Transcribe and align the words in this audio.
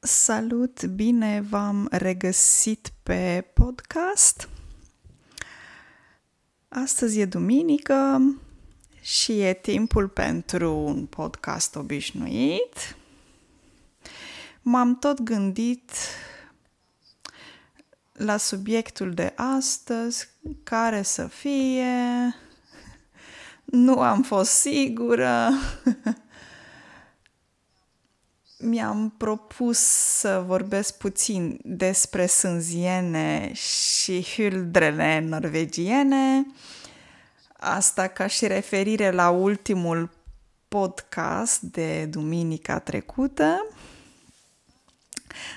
Salut, 0.00 0.84
bine 0.84 1.40
v-am 1.48 1.88
regăsit 1.90 2.92
pe 3.02 3.50
podcast. 3.54 4.48
Astăzi 6.68 7.20
e 7.20 7.24
duminică 7.24 8.20
și 9.00 9.40
e 9.40 9.54
timpul 9.54 10.08
pentru 10.08 10.76
un 10.76 11.06
podcast 11.06 11.76
obișnuit. 11.76 12.96
M-am 14.62 14.98
tot 14.98 15.20
gândit 15.20 15.90
la 18.12 18.36
subiectul 18.36 19.14
de 19.14 19.32
astăzi, 19.36 20.28
care 20.62 21.02
să 21.02 21.26
fie. 21.26 22.34
Nu 23.64 24.00
am 24.00 24.22
fost 24.22 24.50
sigură. 24.50 25.48
mi-am 28.58 29.14
propus 29.16 29.78
să 30.18 30.44
vorbesc 30.46 30.96
puțin 30.96 31.60
despre 31.62 32.26
sânziene 32.26 33.52
și 33.52 34.26
hüldrele 34.34 35.20
norvegiene. 35.20 36.46
Asta 37.52 38.06
ca 38.06 38.26
și 38.26 38.46
referire 38.46 39.10
la 39.10 39.30
ultimul 39.30 40.10
podcast 40.68 41.60
de 41.60 42.04
duminica 42.04 42.78
trecută. 42.78 43.66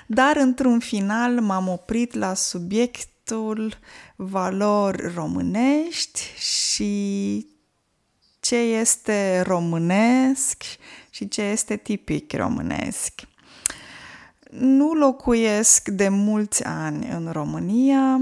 Dar 0.06 0.36
într-un 0.36 0.78
final 0.78 1.40
m-am 1.40 1.68
oprit 1.68 2.14
la 2.14 2.34
subiectul 2.34 3.78
valori 4.16 5.12
românești 5.14 6.20
și 6.38 7.46
ce 8.40 8.56
este 8.56 9.40
românesc 9.40 10.62
și 11.12 11.28
ce 11.28 11.42
este 11.42 11.76
tipic 11.76 12.32
românesc. 12.32 13.12
Nu 14.50 14.92
locuiesc 14.92 15.88
de 15.88 16.08
mulți 16.08 16.64
ani 16.64 17.08
în 17.08 17.28
România, 17.32 18.20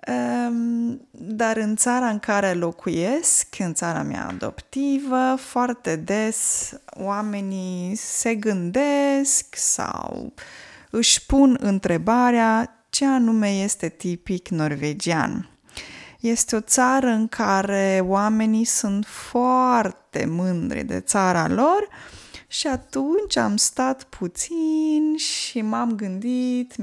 ehm, 0.00 1.08
dar 1.10 1.56
în 1.56 1.76
țara 1.76 2.08
în 2.08 2.18
care 2.18 2.52
locuiesc, 2.52 3.58
în 3.58 3.74
țara 3.74 4.02
mea 4.02 4.26
adoptivă, 4.26 5.34
foarte 5.38 5.96
des 5.96 6.72
oamenii 6.86 7.94
se 7.94 8.34
gândesc 8.34 9.54
sau 9.56 10.32
își 10.90 11.26
pun 11.26 11.56
întrebarea 11.60 12.84
ce 12.90 13.06
anume 13.06 13.48
este 13.48 13.88
tipic 13.88 14.48
norvegian. 14.48 15.51
Este 16.22 16.56
o 16.56 16.60
țară 16.60 17.06
în 17.06 17.28
care 17.28 18.00
oamenii 18.04 18.64
sunt 18.64 19.06
foarte 19.06 20.24
mândri 20.24 20.84
de 20.84 21.00
țara 21.00 21.48
lor 21.48 21.88
și 22.46 22.66
atunci 22.66 23.36
am 23.36 23.56
stat 23.56 24.02
puțin 24.02 25.16
și 25.16 25.60
m-am 25.60 25.92
gândit 25.92 26.74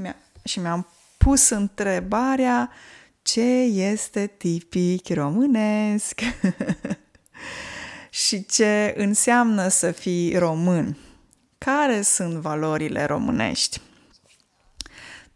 și 0.44 0.60
mi-am 0.60 0.86
pus 1.16 1.48
întrebarea 1.48 2.70
ce 3.22 3.40
este 3.62 4.26
tipic 4.26 5.08
românesc 5.08 6.20
și 8.24 8.46
ce 8.46 8.94
înseamnă 8.96 9.68
să 9.68 9.90
fii 9.90 10.38
român. 10.38 10.96
Care 11.58 12.02
sunt 12.02 12.34
valorile 12.34 13.04
românești? 13.04 13.80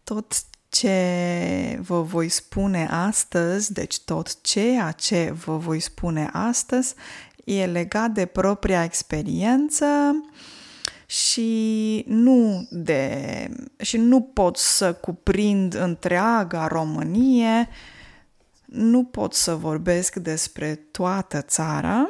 Tot 0.03 0.33
ce 0.75 1.79
vă 1.81 2.01
voi 2.01 2.29
spune 2.29 2.87
astăzi, 2.91 3.73
deci 3.73 3.99
tot 3.99 4.41
ceea 4.41 4.91
ce 4.91 5.33
vă 5.45 5.57
voi 5.57 5.79
spune 5.79 6.29
astăzi, 6.31 6.93
e 7.43 7.65
legat 7.65 8.11
de 8.11 8.25
propria 8.25 8.83
experiență 8.83 9.85
și 11.05 12.03
nu 12.07 12.67
de 12.69 13.49
și 13.77 13.97
nu 13.97 14.21
pot 14.21 14.57
să 14.57 14.93
cuprind 14.93 15.73
întreaga 15.73 16.67
Românie, 16.67 17.69
nu 18.65 19.03
pot 19.03 19.33
să 19.33 19.55
vorbesc 19.55 20.15
despre 20.15 20.75
toată 20.91 21.41
țara. 21.41 22.09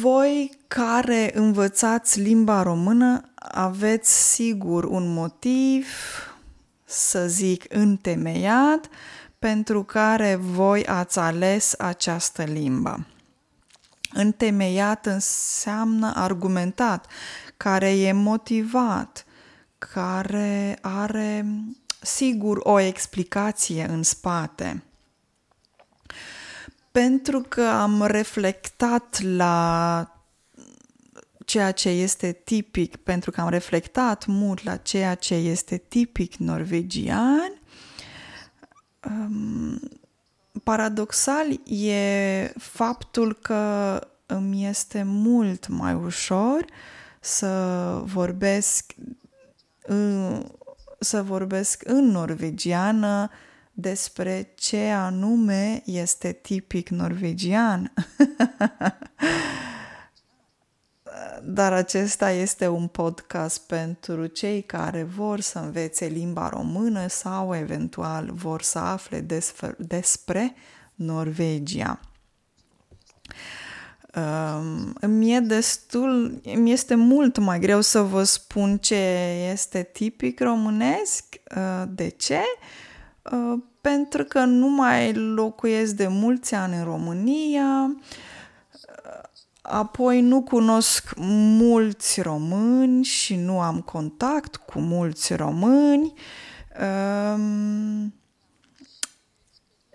Voi 0.00 0.50
care 0.68 1.30
învățați 1.34 2.20
limba 2.20 2.62
română 2.62 3.30
aveți 3.48 4.32
sigur 4.32 4.84
un 4.84 5.12
motiv, 5.12 5.86
să 6.84 7.26
zic 7.26 7.64
întemeiat, 7.68 8.88
pentru 9.38 9.82
care 9.84 10.34
voi 10.34 10.86
ați 10.86 11.18
ales 11.18 11.74
această 11.78 12.42
limbă. 12.42 13.06
Întemeiat 14.12 15.06
înseamnă 15.06 16.12
argumentat, 16.14 17.06
care 17.56 17.90
e 17.90 18.12
motivat, 18.12 19.24
care 19.78 20.78
are 20.80 21.46
sigur 22.00 22.60
o 22.62 22.78
explicație 22.78 23.86
în 23.88 24.02
spate. 24.02 24.82
Pentru 26.92 27.40
că 27.40 27.62
am 27.62 28.04
reflectat 28.04 29.20
la 29.22 30.15
ceea 31.46 31.72
ce 31.72 31.88
este 31.88 32.32
tipic, 32.32 32.96
pentru 32.96 33.30
că 33.30 33.40
am 33.40 33.48
reflectat 33.48 34.26
mult 34.26 34.64
la 34.64 34.76
ceea 34.76 35.14
ce 35.14 35.34
este 35.34 35.76
tipic 35.76 36.34
norvegian, 36.34 37.60
um, 39.08 39.80
paradoxal 40.64 41.70
e 41.70 42.52
faptul 42.58 43.34
că 43.34 44.00
îmi 44.26 44.66
este 44.66 45.02
mult 45.02 45.68
mai 45.68 45.94
ușor 45.94 46.64
să 47.20 47.50
vorbesc 48.04 48.94
în, 49.82 50.42
să 50.98 51.22
vorbesc 51.22 51.82
în 51.86 52.04
norvegiană 52.04 53.30
despre 53.72 54.52
ce 54.54 54.90
anume 54.90 55.82
este 55.84 56.32
tipic 56.32 56.88
norvegian. 56.88 57.92
dar 61.44 61.72
acesta 61.72 62.30
este 62.30 62.68
un 62.68 62.86
podcast 62.86 63.60
pentru 63.66 64.26
cei 64.26 64.62
care 64.62 65.02
vor 65.02 65.40
să 65.40 65.58
învețe 65.58 66.06
limba 66.06 66.48
română 66.48 67.08
sau 67.08 67.56
eventual 67.56 68.30
vor 68.32 68.62
să 68.62 68.78
afle 68.78 69.20
despre, 69.20 69.74
despre 69.78 70.54
Norvegia. 70.94 72.00
Um, 74.16 74.94
îmi 75.00 75.34
e 75.34 75.40
destul, 75.40 76.40
îmi 76.54 76.72
este 76.72 76.94
mult 76.94 77.38
mai 77.38 77.58
greu 77.58 77.80
să 77.80 78.00
vă 78.00 78.22
spun 78.22 78.78
ce 78.78 78.96
este 79.52 79.82
tipic 79.92 80.40
românesc. 80.40 81.24
Uh, 81.56 81.82
de 81.88 82.08
ce? 82.08 82.40
Uh, 83.32 83.58
pentru 83.80 84.24
că 84.24 84.44
nu 84.44 84.68
mai 84.68 85.14
locuiesc 85.14 85.92
de 85.92 86.06
mulți 86.06 86.54
ani 86.54 86.76
în 86.76 86.84
România, 86.84 87.96
Apoi 89.68 90.20
nu 90.20 90.42
cunosc 90.42 91.12
mulți 91.58 92.20
români 92.20 93.04
și 93.04 93.36
nu 93.36 93.60
am 93.60 93.80
contact 93.80 94.56
cu 94.56 94.78
mulți 94.78 95.34
români. 95.34 96.12
Um, 97.34 98.14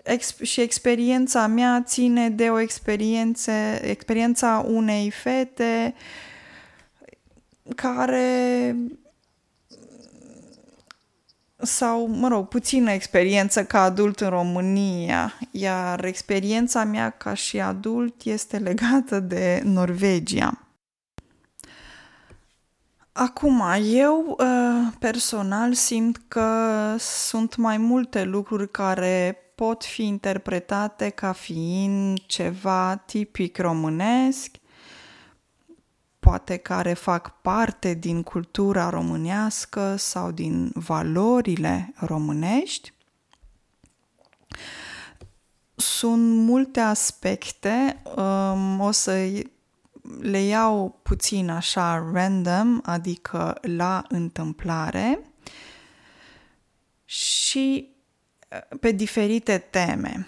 ex- 0.02 0.40
și 0.40 0.60
experiența 0.60 1.46
mea 1.46 1.82
ține 1.82 2.30
de 2.30 2.48
o 2.48 2.58
experiență, 2.58 3.50
experiența 3.80 4.64
unei 4.68 5.10
fete 5.10 5.94
care 7.74 8.76
sau, 11.62 12.06
mă 12.06 12.28
rog, 12.28 12.48
puțină 12.48 12.90
experiență 12.90 13.64
ca 13.64 13.82
adult 13.82 14.20
în 14.20 14.28
România, 14.28 15.32
iar 15.50 16.04
experiența 16.04 16.84
mea 16.84 17.10
ca 17.10 17.34
și 17.34 17.60
adult 17.60 18.22
este 18.22 18.56
legată 18.58 19.20
de 19.20 19.62
Norvegia. 19.64 20.66
Acum, 23.12 23.62
eu 23.84 24.36
uh, 24.38 24.92
personal 24.98 25.72
simt 25.72 26.20
că 26.28 26.48
sunt 26.98 27.56
mai 27.56 27.76
multe 27.76 28.22
lucruri 28.24 28.70
care 28.70 29.36
pot 29.54 29.84
fi 29.84 30.06
interpretate 30.06 31.08
ca 31.08 31.32
fiind 31.32 32.18
ceva 32.26 33.02
tipic 33.06 33.58
românesc 33.58 34.50
poate 36.22 36.56
care 36.56 36.92
fac 36.92 37.40
parte 37.40 37.94
din 37.94 38.22
cultura 38.22 38.88
românească 38.88 39.96
sau 39.96 40.30
din 40.30 40.70
valorile 40.74 41.92
românești. 41.96 42.92
Sunt 45.74 46.36
multe 46.36 46.80
aspecte, 46.80 48.02
um, 48.16 48.80
o 48.80 48.90
să 48.90 49.44
le 50.20 50.38
iau 50.38 51.00
puțin 51.02 51.50
așa 51.50 52.10
random, 52.12 52.80
adică 52.82 53.58
la 53.60 54.04
întâmplare 54.08 55.32
și 57.04 57.88
uh, 58.50 58.78
pe 58.80 58.90
diferite 58.90 59.58
teme, 59.58 60.26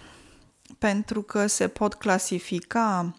pentru 0.78 1.22
că 1.22 1.46
se 1.46 1.68
pot 1.68 1.94
clasifica 1.94 3.14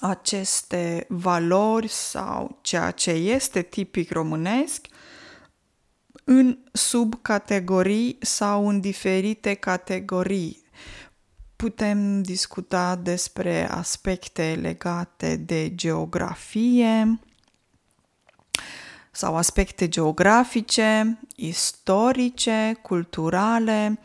aceste 0.00 1.06
valori 1.08 1.88
sau 1.88 2.58
ceea 2.60 2.90
ce 2.90 3.10
este 3.10 3.62
tipic 3.62 4.10
românesc 4.10 4.86
în 6.24 6.58
subcategorii 6.72 8.18
sau 8.20 8.68
în 8.68 8.80
diferite 8.80 9.54
categorii. 9.54 10.64
Putem 11.56 12.22
discuta 12.22 12.96
despre 12.96 13.70
aspecte 13.70 14.58
legate 14.60 15.36
de 15.36 15.74
geografie 15.74 17.20
sau 19.10 19.36
aspecte 19.36 19.88
geografice, 19.88 21.18
istorice, 21.36 22.78
culturale, 22.82 23.98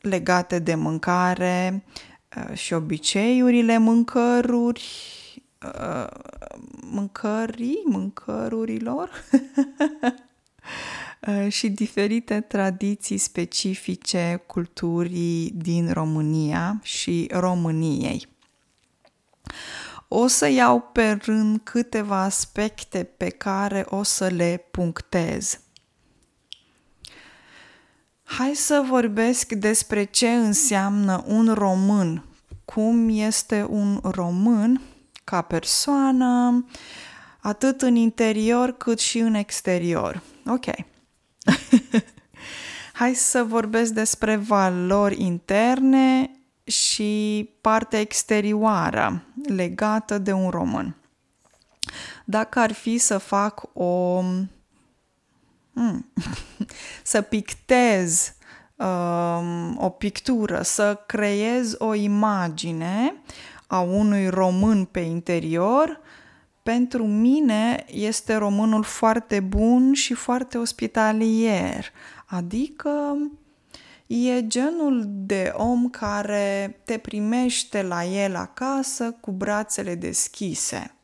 legate 0.00 0.58
de 0.58 0.74
mâncare 0.74 1.84
uh, 1.86 2.15
și 2.52 2.72
obiceiurile 2.72 3.78
mâncăruri, 3.78 4.84
uh, 5.62 6.06
mâncării, 6.90 7.82
mâncărurilor 7.84 9.10
uh, 11.28 11.46
și 11.48 11.68
diferite 11.68 12.40
tradiții 12.40 13.18
specifice 13.18 14.42
culturii 14.46 15.50
din 15.50 15.92
România 15.92 16.80
și 16.82 17.28
României. 17.32 18.26
O 20.08 20.26
să 20.26 20.48
iau 20.48 20.80
pe 20.80 21.10
rând 21.10 21.60
câteva 21.62 22.22
aspecte 22.22 23.04
pe 23.04 23.28
care 23.28 23.86
o 23.88 24.02
să 24.02 24.26
le 24.26 24.66
punctez. 24.70 25.60
Hai 28.28 28.54
să 28.54 28.84
vorbesc 28.88 29.52
despre 29.52 30.04
ce 30.04 30.28
înseamnă 30.28 31.24
un 31.26 31.54
român, 31.54 32.24
cum 32.64 33.08
este 33.10 33.66
un 33.70 34.00
român 34.02 34.80
ca 35.24 35.42
persoană, 35.42 36.64
atât 37.40 37.82
în 37.82 37.94
interior 37.94 38.76
cât 38.76 38.98
și 38.98 39.18
în 39.18 39.34
exterior. 39.34 40.22
Ok. 40.46 40.64
Hai 42.92 43.14
să 43.14 43.42
vorbesc 43.42 43.92
despre 43.92 44.36
valori 44.36 45.22
interne 45.22 46.30
și 46.64 47.50
partea 47.60 48.00
exterioară 48.00 49.22
legată 49.48 50.18
de 50.18 50.32
un 50.32 50.50
român. 50.50 50.96
Dacă 52.24 52.58
ar 52.58 52.72
fi 52.72 52.98
să 52.98 53.18
fac 53.18 53.62
o 53.72 54.22
Mm. 55.78 56.12
să 57.02 57.20
pictez 57.20 58.34
um, 58.76 59.78
o 59.78 59.88
pictură, 59.88 60.62
să 60.62 61.02
creez 61.06 61.74
o 61.78 61.94
imagine 61.94 63.14
a 63.66 63.80
unui 63.80 64.28
român 64.28 64.84
pe 64.84 65.00
interior, 65.00 66.00
pentru 66.62 67.06
mine 67.06 67.84
este 67.86 68.34
românul 68.34 68.82
foarte 68.82 69.40
bun 69.40 69.92
și 69.92 70.14
foarte 70.14 70.58
ospitalier. 70.58 71.92
Adică 72.26 73.16
e 74.06 74.46
genul 74.46 75.04
de 75.06 75.52
om 75.56 75.88
care 75.88 76.80
te 76.84 76.98
primește 76.98 77.82
la 77.82 78.04
el 78.04 78.36
acasă 78.36 79.10
cu 79.20 79.30
brațele 79.30 79.94
deschise. 79.94 80.95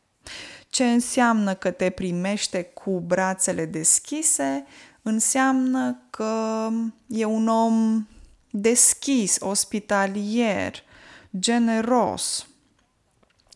Ce 0.73 0.91
înseamnă 0.91 1.53
că 1.53 1.71
te 1.71 1.89
primește 1.89 2.63
cu 2.63 2.99
brațele 2.99 3.65
deschise? 3.65 4.65
Înseamnă 5.01 6.01
că 6.09 6.69
e 7.07 7.25
un 7.25 7.47
om 7.47 8.07
deschis, 8.49 9.37
ospitalier, 9.39 10.83
generos. 11.39 12.47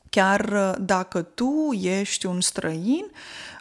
Chiar 0.09 0.75
dacă 0.79 1.21
tu 1.21 1.71
ești 1.81 2.25
un 2.25 2.41
străin, 2.41 3.05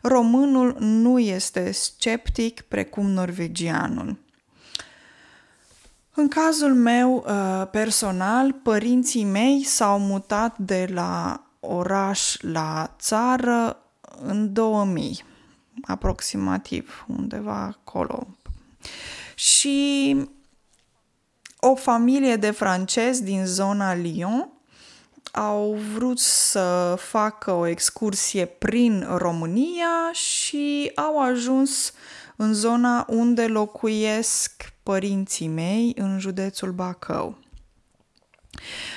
românul 0.03 0.77
nu 0.79 1.19
este 1.19 1.73
sceptic 1.73 2.61
precum 2.61 3.11
norvegianul. 3.11 4.19
În 6.15 6.29
cazul 6.29 6.75
meu 6.75 7.15
uh, 7.27 7.67
personal, 7.71 8.53
părinții 8.53 9.25
mei 9.25 9.65
s-au 9.65 9.99
mutat 9.99 10.59
de 10.59 10.89
la 10.93 11.46
oraș 11.67 12.37
la 12.41 12.95
țară 12.99 13.77
în 14.23 14.53
2000, 14.53 15.25
aproximativ, 15.83 17.05
undeva 17.09 17.63
acolo. 17.63 18.27
Și 19.35 20.17
o 21.57 21.75
familie 21.75 22.37
de 22.37 22.51
francezi 22.51 23.25
din 23.25 23.47
zona 23.47 23.95
Lyon 23.95 24.51
au 25.33 25.79
vrut 25.95 26.19
să 26.19 26.95
facă 26.99 27.53
o 27.53 27.67
excursie 27.67 28.45
prin 28.45 29.07
România 29.17 30.13
și 30.13 30.93
au 30.95 31.21
ajuns 31.21 31.93
în 32.37 32.55
zona 32.55 33.07
unde 33.09 33.47
locuiesc 33.47 34.73
părinții 34.83 35.49
mei, 35.49 35.93
în 35.97 36.19
județul 36.19 36.73
Bacău. 36.73 37.39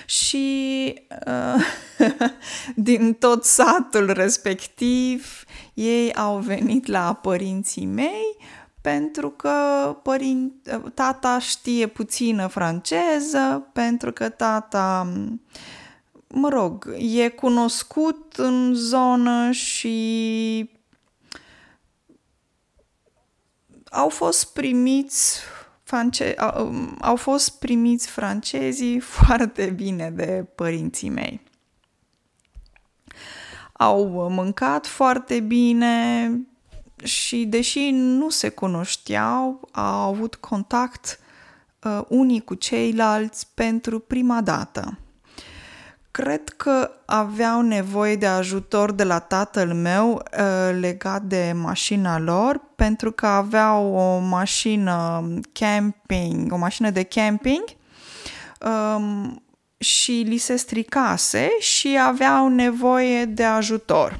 Și 0.06 0.94
uh, 1.28 1.64
din 2.76 3.14
tot 3.14 3.46
satul 3.46 4.12
respectiv, 4.12 5.44
ei 5.74 6.14
au 6.14 6.38
venit 6.38 6.86
la 6.88 7.14
părinții 7.14 7.86
mei 7.86 8.38
pentru 8.82 9.30
că 9.30 9.52
părin... 10.04 10.54
tata 10.94 11.40
știe 11.40 11.88
puțină 11.88 12.48
franceză, 12.48 13.70
pentru 13.74 14.12
că 14.12 14.30
tata, 14.30 15.14
mă 16.28 16.50
rog, 16.50 16.94
e 16.98 17.30
cunoscut 17.30 18.34
în 18.38 18.74
zonă 18.74 19.52
și 19.52 20.70
au 23.92 24.10
fost 24.10 24.54
primiți 24.54 25.40
france- 25.90 26.36
au, 26.38 26.74
au 27.02 27.16
fost 27.16 27.60
primiți 27.60 28.08
francezii 28.08 29.00
foarte 29.20 29.66
bine 29.66 30.10
de 30.10 30.46
părinții 30.56 31.10
mei. 31.10 31.42
Au 33.74 34.30
mâncat 34.30 34.88
foarte 34.88 35.40
bine 35.40 36.32
și 37.04 37.46
deși 37.46 37.90
nu 37.92 38.30
se 38.30 38.50
cunoșteau, 38.50 39.70
au 39.72 40.10
avut 40.10 40.36
contact 40.36 41.20
uh, 41.84 42.02
unii 42.08 42.44
cu 42.44 42.54
ceilalți 42.54 43.48
pentru 43.54 44.00
prima 44.00 44.42
dată. 44.42 44.98
Cred 46.20 46.50
că 46.50 46.92
aveau 47.06 47.62
nevoie 47.62 48.16
de 48.16 48.26
ajutor 48.26 48.92
de 48.92 49.04
la 49.04 49.20
tatăl 49.20 49.74
meu 49.74 50.12
uh, 50.12 50.78
legat 50.80 51.22
de 51.22 51.52
mașina 51.56 52.20
lor, 52.20 52.62
pentru 52.76 53.12
că 53.12 53.26
aveau 53.26 53.94
o 53.94 54.18
mașină 54.18 55.24
camping, 55.52 56.52
o 56.52 56.58
mașină 56.58 56.90
de 56.90 57.04
camping 57.04 57.64
um, 58.96 59.44
și 59.78 60.12
li 60.12 60.38
se 60.38 60.56
stricase 60.56 61.50
și 61.60 61.98
aveau 62.02 62.48
nevoie 62.48 63.26
de 63.26 63.44
ajutor. 63.44 64.20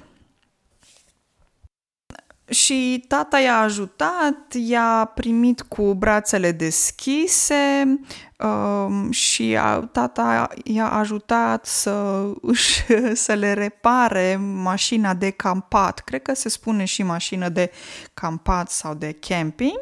Și 2.50 3.06
tata 3.08 3.40
i-a 3.40 3.60
ajutat, 3.60 4.54
i-a 4.54 5.12
primit 5.16 5.62
cu 5.62 5.94
brațele 5.94 6.52
deschise 6.52 8.00
um, 8.38 9.12
și 9.12 9.58
a, 9.58 9.80
tata 9.80 10.48
i-a 10.64 10.90
ajutat 10.92 11.66
să, 11.66 12.26
își, 12.42 12.84
să 13.14 13.34
le 13.34 13.54
repare 13.54 14.40
mașina 14.54 15.14
de 15.14 15.30
campat. 15.30 16.00
Cred 16.00 16.22
că 16.22 16.34
se 16.34 16.50
spune 16.50 16.86
și 16.86 17.04
mașină 17.04 17.50
de 17.50 17.72
campat 18.14 18.70
sau 18.70 18.94
de 18.94 19.18
camping. 19.20 19.82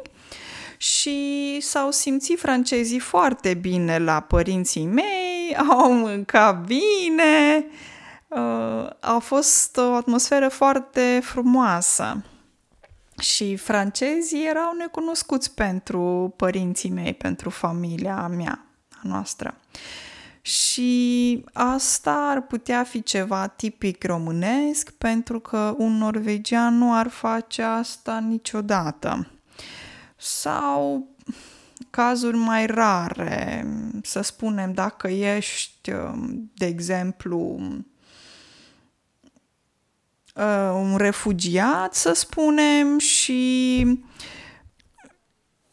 Și 0.76 1.58
s-au 1.60 1.90
simțit 1.90 2.38
francezii 2.38 2.98
foarte 2.98 3.54
bine 3.54 3.98
la 3.98 4.20
părinții 4.20 4.86
mei, 4.86 5.56
au 5.70 5.92
mâncat 5.92 6.66
bine, 6.66 7.66
uh, 8.28 8.90
a 9.00 9.18
fost 9.20 9.76
o 9.76 9.94
atmosferă 9.94 10.48
foarte 10.48 11.20
frumoasă. 11.22 12.22
Și 13.18 13.56
francezii 13.56 14.46
erau 14.48 14.72
necunoscuți 14.72 15.54
pentru 15.54 16.34
părinții 16.36 16.90
mei, 16.90 17.14
pentru 17.14 17.50
familia 17.50 18.26
mea, 18.26 18.64
a 18.90 19.00
noastră. 19.02 19.54
Și 20.40 21.44
asta 21.52 22.12
ar 22.12 22.40
putea 22.42 22.84
fi 22.84 23.02
ceva 23.02 23.46
tipic 23.46 24.04
românesc, 24.04 24.90
pentru 24.90 25.40
că 25.40 25.74
un 25.76 25.92
norvegian 25.92 26.78
nu 26.78 26.94
ar 26.94 27.08
face 27.08 27.62
asta 27.62 28.18
niciodată. 28.18 29.30
Sau 30.16 31.08
cazuri 31.90 32.36
mai 32.36 32.66
rare, 32.66 33.66
să 34.02 34.20
spunem, 34.20 34.72
dacă 34.72 35.08
ești, 35.08 35.92
de 36.54 36.66
exemplu, 36.66 37.60
uh, 40.38 40.72
un 40.74 40.96
refugiat, 40.96 41.94
să 41.94 42.12
spunem, 42.12 42.98
și 42.98 43.84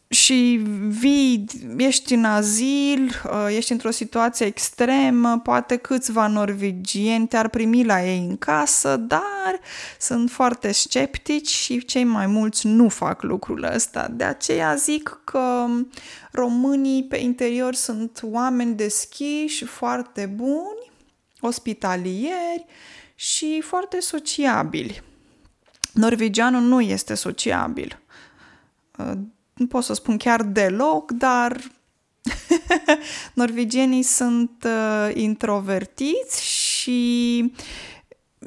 și 0.08 0.60
vii, 0.88 1.44
ești 1.76 2.14
în 2.14 2.24
azil, 2.24 3.22
uh, 3.24 3.56
ești 3.56 3.72
într-o 3.72 3.90
situație 3.90 4.46
extremă, 4.46 5.40
poate 5.42 5.76
câțiva 5.76 6.26
norvegieni 6.26 7.28
te-ar 7.28 7.48
primi 7.48 7.84
la 7.84 8.04
ei 8.04 8.18
în 8.28 8.36
casă, 8.36 8.96
dar 8.96 9.60
sunt 9.98 10.30
foarte 10.30 10.72
sceptici 10.72 11.48
și 11.48 11.84
cei 11.84 12.04
mai 12.04 12.26
mulți 12.26 12.66
nu 12.66 12.88
fac 12.88 13.22
lucrul 13.22 13.70
ăsta. 13.74 14.08
De 14.10 14.24
aceea 14.24 14.74
zic 14.74 15.20
că 15.24 15.66
românii 16.32 17.04
pe 17.04 17.16
interior 17.16 17.74
sunt 17.74 18.20
oameni 18.22 18.74
deschiși, 18.74 19.64
foarte 19.64 20.26
buni, 20.34 20.90
ospitalieri 21.40 22.66
și 23.18 23.60
foarte 23.64 24.00
sociabili. 24.00 25.02
Norvegianul 25.92 26.62
nu 26.62 26.80
este 26.80 27.14
sociabil. 27.14 28.00
Uh, 28.98 29.12
nu 29.54 29.66
pot 29.66 29.84
să 29.84 29.92
spun 29.92 30.16
chiar 30.16 30.42
deloc, 30.42 31.10
dar 31.12 31.60
norvegienii 33.34 34.02
sunt 34.02 34.66
uh, 34.66 35.10
introvertiți 35.14 36.44
și 36.44 37.38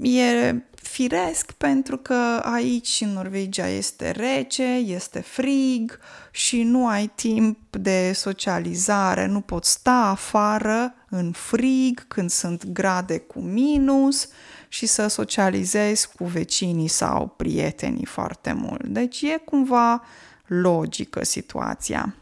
e 0.01 0.55
firesc 0.81 1.51
pentru 1.51 1.97
că 1.97 2.41
aici 2.43 3.01
în 3.05 3.09
Norvegia 3.13 3.67
este 3.67 4.11
rece, 4.11 4.63
este 4.73 5.19
frig 5.19 5.99
și 6.31 6.63
nu 6.63 6.87
ai 6.87 7.11
timp 7.15 7.75
de 7.75 8.11
socializare, 8.13 9.25
nu 9.25 9.41
poți 9.41 9.71
sta 9.71 10.09
afară 10.09 10.93
în 11.09 11.31
frig 11.31 12.07
când 12.07 12.29
sunt 12.29 12.65
grade 12.65 13.17
cu 13.17 13.39
minus 13.39 14.27
și 14.69 14.85
să 14.85 15.07
socializezi 15.07 16.09
cu 16.17 16.25
vecinii 16.25 16.87
sau 16.87 17.33
prietenii 17.37 18.05
foarte 18.05 18.53
mult. 18.53 18.87
Deci 18.87 19.21
e 19.21 19.41
cumva 19.45 20.03
logică 20.47 21.25
situația. 21.25 22.15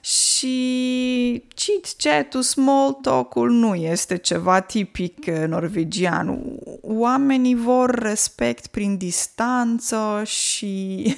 Și 0.00 1.44
chit 1.54 1.86
chat 1.98 2.42
small 2.42 2.92
talk-ul 2.92 3.50
nu 3.50 3.74
este 3.74 4.16
ceva 4.16 4.60
tipic 4.60 5.26
norvegian. 5.26 6.38
Oamenii 6.80 7.54
vor 7.54 7.90
respect 7.90 8.66
prin 8.66 8.96
distanță 8.96 10.22
și 10.24 11.14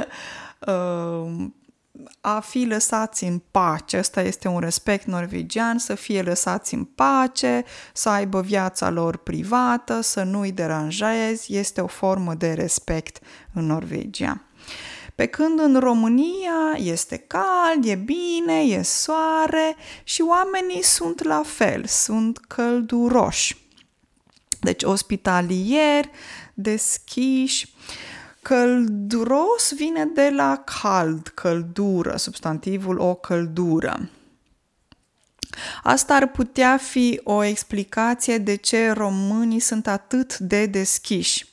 uh, 0.66 1.46
a 2.20 2.40
fi 2.40 2.64
lăsați 2.64 3.24
în 3.24 3.40
pace. 3.50 3.98
Ăsta 3.98 4.20
este 4.20 4.48
un 4.48 4.60
respect 4.60 5.06
norvegian, 5.06 5.78
să 5.78 5.94
fie 5.94 6.22
lăsați 6.22 6.74
în 6.74 6.84
pace, 6.84 7.64
să 7.92 8.08
aibă 8.08 8.40
viața 8.40 8.90
lor 8.90 9.16
privată, 9.16 10.00
să 10.00 10.22
nu-i 10.22 10.52
deranjezi. 10.52 11.54
Este 11.54 11.80
o 11.80 11.86
formă 11.86 12.34
de 12.34 12.52
respect 12.52 13.18
în 13.52 13.66
Norvegia. 13.66 14.40
Pe 15.14 15.26
când 15.26 15.60
în 15.60 15.78
România 15.78 16.76
este 16.76 17.16
cald, 17.16 17.84
e 17.84 17.94
bine, 17.94 18.60
e 18.60 18.82
soare 18.82 19.76
și 20.04 20.22
oamenii 20.22 20.82
sunt 20.82 21.22
la 21.22 21.42
fel, 21.44 21.84
sunt 21.86 22.38
călduroși. 22.38 23.56
Deci 24.60 24.82
ospitalieri, 24.82 26.10
deschiși. 26.54 27.71
Călduros 28.42 29.72
vine 29.74 30.04
de 30.04 30.30
la 30.30 30.64
cald, 30.82 31.28
căldură, 31.28 32.16
substantivul 32.16 32.98
o 32.98 33.14
căldură. 33.14 34.08
Asta 35.82 36.14
ar 36.14 36.26
putea 36.26 36.76
fi 36.76 37.20
o 37.24 37.42
explicație 37.42 38.38
de 38.38 38.54
ce 38.54 38.90
românii 38.90 39.60
sunt 39.60 39.86
atât 39.86 40.38
de 40.38 40.66
deschiși. 40.66 41.46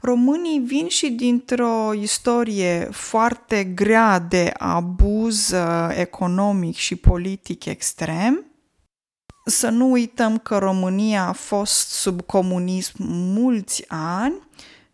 Românii 0.00 0.58
vin 0.58 0.88
și 0.88 1.10
dintr-o 1.10 1.92
istorie 1.94 2.88
foarte 2.90 3.64
grea 3.64 4.18
de 4.18 4.52
abuz 4.58 5.50
uh, 5.50 5.88
economic 5.90 6.76
și 6.76 6.96
politic 6.96 7.64
extrem. 7.64 8.46
Să 9.44 9.68
nu 9.68 9.90
uităm 9.90 10.38
că 10.38 10.58
România 10.58 11.26
a 11.26 11.32
fost 11.32 11.88
sub 11.88 12.20
comunism 12.20 12.94
mulți 13.08 13.84
ani 13.88 14.34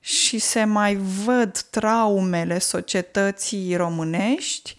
și 0.09 0.39
se 0.39 0.65
mai 0.65 0.97
văd 1.25 1.59
traumele 1.71 2.59
societății 2.59 3.77
românești. 3.77 4.77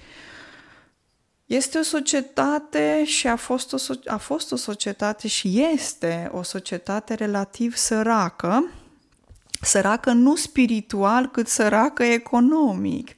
Este 1.45 1.77
o 1.77 1.81
societate 1.81 3.03
și 3.05 3.27
a 3.27 3.36
fost 3.36 3.74
o, 3.74 3.77
a 4.05 4.17
fost 4.17 4.51
o 4.51 4.55
societate 4.55 5.27
și 5.27 5.67
este 5.74 6.29
o 6.33 6.43
societate 6.43 7.13
relativ 7.13 7.75
săracă, 7.75 8.71
săracă 9.62 10.12
nu 10.12 10.36
spiritual, 10.36 11.27
cât 11.27 11.48
săracă 11.48 12.03
economic. 12.03 13.15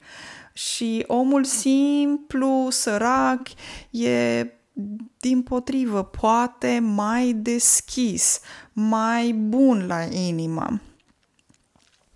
Și 0.52 1.04
omul 1.06 1.44
simplu, 1.44 2.68
sărac, 2.70 3.40
e 3.90 4.46
din 5.18 5.42
potrivă, 5.42 6.04
poate 6.04 6.78
mai 6.82 7.32
deschis, 7.32 8.40
mai 8.72 9.32
bun 9.32 9.86
la 9.86 10.02
inimă. 10.02 10.80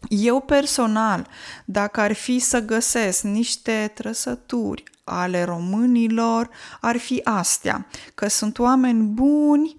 Eu 0.08 0.40
personal, 0.40 1.28
dacă 1.64 2.00
ar 2.00 2.12
fi 2.12 2.38
să 2.38 2.60
găsesc 2.60 3.22
niște 3.22 3.90
trăsături 3.94 4.82
ale 5.04 5.44
românilor, 5.44 6.50
ar 6.80 6.96
fi 6.96 7.20
astea, 7.24 7.86
că 8.14 8.28
sunt 8.28 8.58
oameni 8.58 9.02
buni 9.02 9.76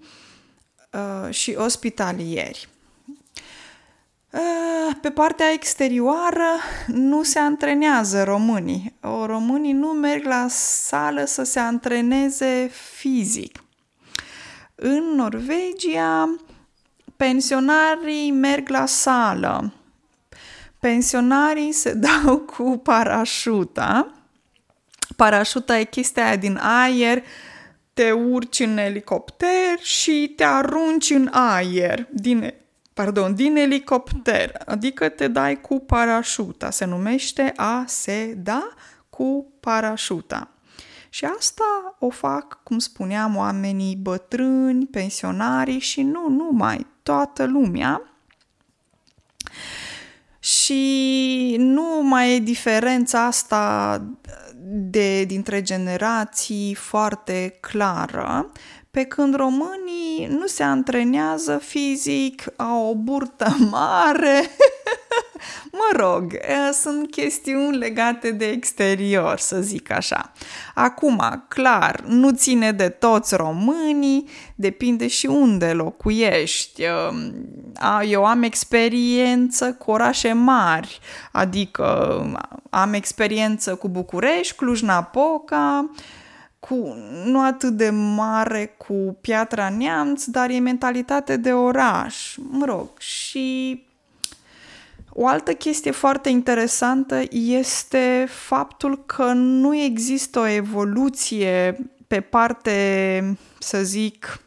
uh, 0.92 1.34
și 1.34 1.54
ospitalieri. 1.58 2.68
Uh, 4.30 4.94
pe 5.00 5.10
partea 5.10 5.52
exterioară 5.52 6.48
nu 6.86 7.22
se 7.22 7.38
antrenează 7.38 8.22
românii. 8.22 8.94
O, 9.02 9.26
românii 9.26 9.72
nu 9.72 9.88
merg 9.88 10.24
la 10.24 10.46
sală 10.48 11.24
să 11.24 11.42
se 11.42 11.58
antreneze 11.58 12.70
fizic. 12.72 13.62
În 14.74 15.02
Norvegia, 15.14 16.36
pensionarii 17.16 18.30
merg 18.30 18.68
la 18.68 18.86
sală 18.86 19.72
pensionarii 20.80 21.72
se 21.72 21.92
dau 22.24 22.38
cu 22.38 22.80
parașuta. 22.82 24.12
Parașuta 25.16 25.78
e 25.78 25.84
chestia 25.84 26.26
aia 26.26 26.36
din 26.36 26.58
aer, 26.62 27.22
te 27.94 28.10
urci 28.10 28.60
în 28.60 28.76
elicopter 28.76 29.78
și 29.80 30.32
te 30.36 30.44
arunci 30.44 31.10
în 31.10 31.28
aer 31.32 32.08
din, 32.10 32.54
pardon, 32.94 33.34
din 33.34 33.56
elicopter, 33.56 34.62
adică 34.66 35.08
te 35.08 35.28
dai 35.28 35.60
cu 35.60 35.78
parașuta. 35.78 36.70
Se 36.70 36.84
numește 36.84 37.52
a 37.56 37.84
se 37.86 38.34
da 38.36 38.68
cu 39.10 39.52
parașuta. 39.60 40.50
Și 41.08 41.24
asta 41.24 41.96
o 41.98 42.10
fac, 42.10 42.62
cum 42.62 42.78
spuneam, 42.78 43.36
oamenii 43.36 43.96
bătrâni, 43.96 44.86
pensionarii 44.86 45.78
și 45.78 46.02
nu 46.02 46.28
numai, 46.28 46.86
toată 47.02 47.44
lumea 47.44 48.02
și 50.48 51.56
nu 51.58 52.00
mai 52.02 52.34
e 52.34 52.38
diferența 52.38 53.24
asta 53.24 54.02
de, 54.70 55.24
dintre 55.24 55.62
generații 55.62 56.74
foarte 56.74 57.56
clară, 57.60 58.52
pe 58.90 59.04
când 59.04 59.34
românii 59.34 60.26
nu 60.28 60.46
se 60.46 60.62
antrenează 60.62 61.58
fizic, 61.58 62.44
au 62.56 62.88
o 62.90 62.94
burtă 62.94 63.56
mare 63.70 64.50
Mă 65.72 65.98
rog, 65.98 66.32
sunt 66.72 67.10
chestiuni 67.10 67.76
legate 67.76 68.30
de 68.30 68.46
exterior, 68.46 69.38
să 69.38 69.60
zic 69.60 69.90
așa. 69.90 70.32
Acum, 70.74 71.44
clar, 71.48 72.00
nu 72.06 72.30
ține 72.30 72.72
de 72.72 72.88
toți 72.88 73.36
românii, 73.36 74.28
depinde 74.54 75.06
și 75.06 75.26
unde 75.26 75.72
locuiești. 75.72 76.82
Eu 78.08 78.24
am 78.24 78.42
experiență 78.42 79.72
cu 79.72 79.90
orașe 79.90 80.32
mari, 80.32 81.00
adică 81.32 81.86
am 82.70 82.92
experiență 82.92 83.74
cu 83.74 83.88
București, 83.88 84.56
Cluj-Napoca, 84.56 85.90
cu, 86.60 86.96
nu 87.24 87.42
atât 87.44 87.70
de 87.70 87.90
mare 87.90 88.74
cu 88.76 89.16
Piatra 89.20 89.68
Neamț, 89.68 90.24
dar 90.24 90.50
e 90.50 90.58
mentalitate 90.58 91.36
de 91.36 91.52
oraș, 91.52 92.36
mă 92.50 92.64
rog, 92.64 92.88
și 92.98 93.86
o 95.20 95.26
altă 95.26 95.54
chestie 95.54 95.90
foarte 95.90 96.28
interesantă 96.28 97.22
este 97.30 98.26
faptul 98.30 99.04
că 99.06 99.32
nu 99.32 99.76
există 99.76 100.38
o 100.38 100.46
evoluție 100.46 101.76
pe 102.06 102.20
parte, 102.20 103.38
să 103.58 103.82
zic, 103.82 104.40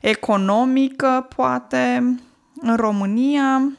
economică, 0.00 1.26
poate, 1.36 2.14
în 2.60 2.76
România, 2.76 3.78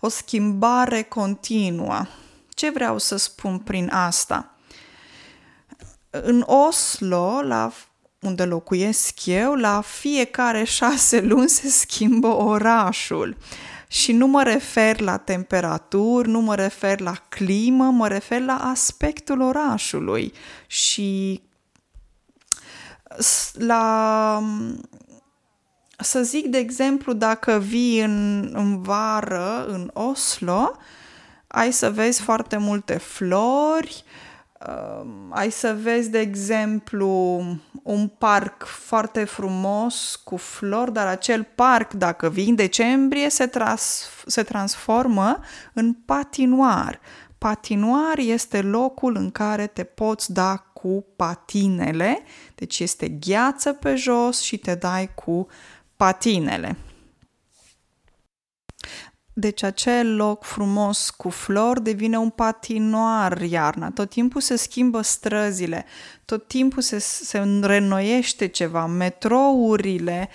o 0.00 0.08
schimbare 0.08 1.02
continuă. 1.02 2.06
Ce 2.48 2.70
vreau 2.70 2.98
să 2.98 3.16
spun 3.16 3.58
prin 3.58 3.90
asta? 3.92 4.56
În 6.10 6.44
Oslo, 6.46 7.40
la 7.42 7.72
unde 8.20 8.44
locuiesc 8.44 9.26
eu, 9.26 9.54
la 9.54 9.80
fiecare 9.80 10.64
șase 10.78 11.20
luni 11.20 11.48
se 11.48 11.68
schimbă 11.68 12.28
orașul 12.28 13.36
Și 13.92 14.12
nu 14.12 14.26
mă 14.26 14.42
refer 14.42 15.00
la 15.00 15.16
temperaturi, 15.16 16.28
nu 16.28 16.40
mă 16.40 16.54
refer 16.54 17.00
la 17.00 17.14
climă, 17.28 17.84
mă 17.84 18.08
refer 18.08 18.40
la 18.40 18.54
aspectul 18.54 19.40
orașului 19.40 20.32
și 20.66 21.42
la 23.52 24.42
să 25.98 26.22
zic, 26.22 26.46
de 26.46 26.58
exemplu, 26.58 27.12
dacă 27.12 27.58
vii 27.58 28.00
în, 28.00 28.50
în 28.52 28.82
vară, 28.82 29.66
în 29.66 29.90
Oslo, 29.92 30.76
ai 31.46 31.72
să 31.72 31.90
vezi 31.90 32.20
foarte 32.20 32.56
multe 32.56 32.96
flori, 32.96 34.04
uh, 34.66 35.06
ai 35.30 35.50
să 35.50 35.76
vezi, 35.82 36.10
de 36.10 36.18
exemplu, 36.18 37.42
un 37.82 38.08
parc 38.08 38.64
foarte 38.64 39.24
frumos 39.24 40.20
cu 40.24 40.36
flori, 40.36 40.92
dar 40.92 41.06
acel 41.06 41.46
parc, 41.54 41.92
dacă 41.92 42.28
vii 42.28 42.48
în 42.48 42.54
decembrie, 42.54 43.28
se, 43.28 43.46
tras, 43.46 44.08
se 44.26 44.42
transformă 44.42 45.40
în 45.72 45.92
patinoar. 45.92 47.00
Patinoar 47.38 48.18
este 48.18 48.60
locul 48.60 49.16
în 49.16 49.30
care 49.30 49.66
te 49.66 49.84
poți 49.84 50.32
da 50.32 50.56
cu 50.56 51.06
patinele, 51.16 52.22
deci 52.54 52.78
este 52.78 53.08
gheață 53.08 53.72
pe 53.72 53.94
jos 53.94 54.40
și 54.40 54.58
te 54.58 54.74
dai 54.74 55.14
cu 55.14 55.46
patinele. 55.96 56.76
Deci 59.34 59.62
acel 59.62 60.16
loc 60.16 60.44
frumos 60.44 61.10
cu 61.10 61.28
flori 61.28 61.82
devine 61.82 62.18
un 62.18 62.30
patinoar 62.30 63.40
iarna. 63.40 63.90
Tot 63.90 64.10
timpul 64.10 64.40
se 64.40 64.56
schimbă 64.56 65.02
străzile, 65.02 65.84
tot 66.24 66.46
timpul 66.46 66.82
se, 66.82 66.98
se 66.98 67.60
renoiește 67.60 68.46
ceva. 68.46 68.86
Metrourile, 68.86 70.28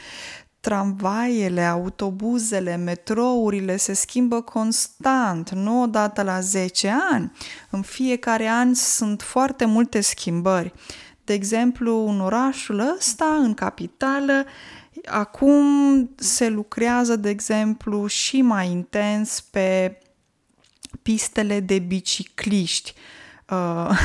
tramvaiele, 0.59 1.63
autobuzele, 1.63 2.75
metrourile 2.75 3.77
se 3.77 3.93
schimbă 3.93 4.41
constant, 4.41 5.49
nu 5.49 5.81
odată 5.81 6.21
la 6.21 6.39
10 6.39 6.93
ani. 7.11 7.31
În 7.69 7.81
fiecare 7.81 8.47
an 8.47 8.73
sunt 8.73 9.21
foarte 9.21 9.65
multe 9.65 10.01
schimbări. 10.01 10.73
De 11.27 11.33
exemplu, 11.33 12.07
în 12.07 12.19
orașul 12.19 12.79
ăsta, 12.97 13.25
în 13.25 13.53
capitală, 13.53 14.45
Acum 15.05 16.09
se 16.15 16.49
lucrează, 16.49 17.15
de 17.15 17.29
exemplu, 17.29 18.07
și 18.07 18.41
mai 18.41 18.69
intens 18.69 19.41
pe 19.41 19.97
pistele 21.01 21.59
de 21.59 21.79
bicicliști. 21.79 22.93
Uh, 23.49 23.99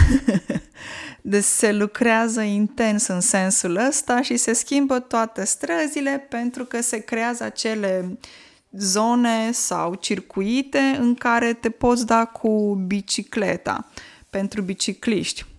deci 1.21 1.45
se 1.45 1.73
lucrează 1.73 2.41
intens 2.41 3.07
în 3.07 3.21
sensul 3.21 3.77
ăsta 3.77 4.23
și 4.23 4.37
se 4.37 4.53
schimbă 4.53 4.99
toate 4.99 5.45
străzile 5.45 6.27
pentru 6.29 6.65
că 6.65 6.83
se 6.83 6.99
creează 6.99 7.45
acele 7.45 8.19
zone 8.71 9.53
sau 9.53 9.95
circuite 9.95 10.97
în 10.99 11.15
care 11.15 11.53
te 11.53 11.71
poți 11.71 12.07
da 12.07 12.25
cu 12.25 12.75
bicicleta 12.87 13.89
pentru 14.31 14.63
bicicliști. 14.63 15.52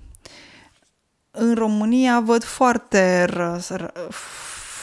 În 1.36 1.54
România 1.54 2.20
văd 2.20 2.44
foarte 2.44 3.26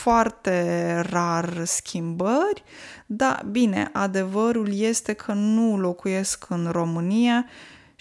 foarte 0.01 1.05
rar 1.09 1.65
schimbări, 1.65 2.63
dar 3.05 3.45
bine, 3.51 3.89
adevărul 3.93 4.73
este 4.73 5.13
că 5.13 5.33
nu 5.33 5.77
locuiesc 5.77 6.45
în 6.49 6.67
România 6.71 7.45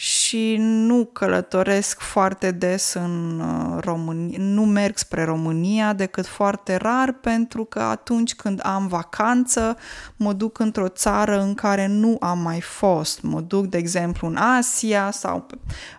și 0.01 0.57
nu 0.59 1.05
călătoresc 1.05 2.01
foarte 2.01 2.51
des 2.51 2.93
în 2.95 3.41
uh, 3.41 3.79
România, 3.81 4.39
nu 4.41 4.65
merg 4.65 4.97
spre 4.97 5.25
România 5.25 5.93
decât 5.93 6.27
foarte 6.27 6.77
rar 6.77 7.13
pentru 7.13 7.65
că 7.65 7.81
atunci 7.81 8.35
când 8.35 8.61
am 8.63 8.87
vacanță 8.87 9.77
mă 10.17 10.33
duc 10.33 10.59
într-o 10.59 10.89
țară 10.89 11.41
în 11.41 11.55
care 11.55 11.87
nu 11.87 12.17
am 12.21 12.39
mai 12.39 12.61
fost. 12.61 13.23
Mă 13.23 13.41
duc, 13.41 13.67
de 13.67 13.79
exemplu, 13.79 14.29
în 14.29 14.37
Asia 14.37 15.11
sau 15.11 15.47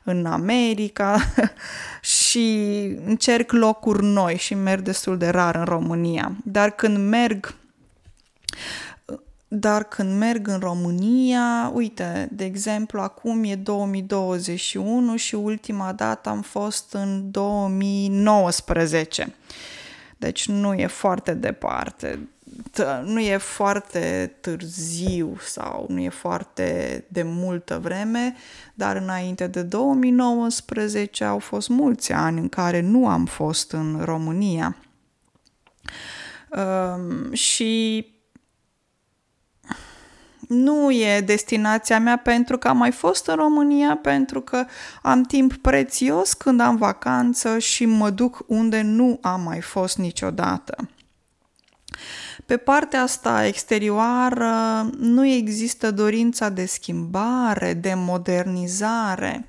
în 0.03 0.25
America 0.25 1.17
și 2.21 2.57
încerc 3.05 3.51
locuri 3.51 4.03
noi 4.03 4.37
și 4.37 4.53
merg 4.53 4.81
destul 4.81 5.17
de 5.17 5.29
rar 5.29 5.55
în 5.55 5.65
România. 5.65 6.31
Dar 6.43 6.69
când 6.69 6.97
merg 7.09 7.55
dar 9.53 9.83
când 9.83 10.17
merg 10.17 10.47
în 10.47 10.59
România, 10.59 11.71
uite, 11.73 12.29
de 12.31 12.45
exemplu, 12.45 13.01
acum 13.01 13.43
e 13.43 13.55
2021 13.55 15.15
și 15.15 15.35
ultima 15.35 15.93
dată 15.93 16.29
am 16.29 16.41
fost 16.41 16.93
în 16.93 17.31
2019. 17.31 19.33
Deci 20.17 20.47
nu 20.47 20.73
e 20.73 20.87
foarte 20.87 21.33
departe, 21.33 22.27
nu 23.03 23.19
e 23.19 23.37
foarte 23.37 24.35
târziu 24.41 25.37
sau 25.39 25.85
nu 25.89 25.99
e 25.99 26.09
foarte 26.09 27.03
de 27.07 27.23
multă 27.23 27.79
vreme, 27.79 28.35
dar 28.73 28.95
înainte 28.95 29.47
de 29.47 29.61
2019 29.61 31.23
au 31.23 31.39
fost 31.39 31.69
mulți 31.69 32.11
ani 32.11 32.39
în 32.39 32.49
care 32.49 32.81
nu 32.81 33.07
am 33.07 33.25
fost 33.25 33.71
în 33.71 34.01
România. 34.03 34.75
Um, 36.49 37.33
și 37.33 38.05
nu 40.51 40.91
e 40.91 41.21
destinația 41.21 41.99
mea 41.99 42.17
pentru 42.17 42.57
că 42.57 42.67
am 42.67 42.77
mai 42.77 42.91
fost 42.91 43.27
în 43.27 43.35
România, 43.35 43.99
pentru 44.01 44.41
că 44.41 44.65
am 45.01 45.23
timp 45.23 45.55
prețios 45.55 46.33
când 46.33 46.59
am 46.59 46.75
vacanță 46.75 47.59
și 47.59 47.85
mă 47.85 48.09
duc 48.09 48.43
unde 48.47 48.81
nu 48.81 49.19
am 49.21 49.41
mai 49.41 49.61
fost 49.61 49.97
niciodată. 49.97 50.89
Pe 52.45 52.57
partea 52.57 53.01
asta 53.01 53.45
exterioară 53.45 54.89
nu 54.97 55.27
există 55.27 55.91
dorința 55.91 56.49
de 56.49 56.65
schimbare, 56.65 57.73
de 57.73 57.93
modernizare. 57.95 59.47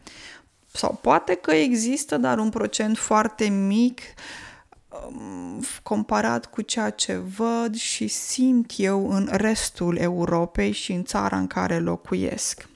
Sau 0.73 0.99
poate 1.03 1.35
că 1.35 1.51
există, 1.51 2.17
dar 2.17 2.39
un 2.39 2.51
procent 2.51 2.99
foarte 2.99 3.45
mic 3.49 4.01
Um, 4.01 4.13
comparat 5.83 6.47
cu 6.47 6.63
ceea 6.63 6.91
ce 6.91 7.17
văd 7.37 7.75
și 7.75 8.07
simt 8.07 8.73
eu 8.77 9.11
în 9.11 9.29
restul 9.31 9.97
Europei 9.97 10.73
și 10.73 10.93
în 10.93 11.05
țara 11.05 11.39
în 11.39 11.47
care 11.47 11.79
locuiesc. 11.79 12.71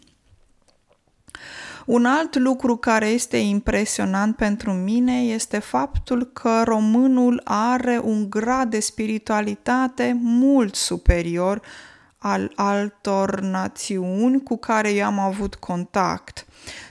Un 1.87 2.05
alt 2.05 2.37
lucru 2.37 2.77
care 2.77 3.07
este 3.07 3.37
impresionant 3.37 4.37
pentru 4.37 4.73
mine 4.73 5.21
este 5.21 5.59
faptul 5.59 6.25
că 6.25 6.63
românul 6.65 7.41
are 7.45 8.01
un 8.03 8.31
grad 8.31 8.71
de 8.71 8.81
spiritualitate 8.81 10.19
mult 10.23 10.75
superior 10.75 11.63
al 12.19 12.53
altor 12.55 13.41
națiuni 13.41 14.43
cu 14.43 14.57
care 14.57 14.91
eu 14.93 15.07
am 15.07 15.19
avut 15.19 15.55
contact. 15.55 16.47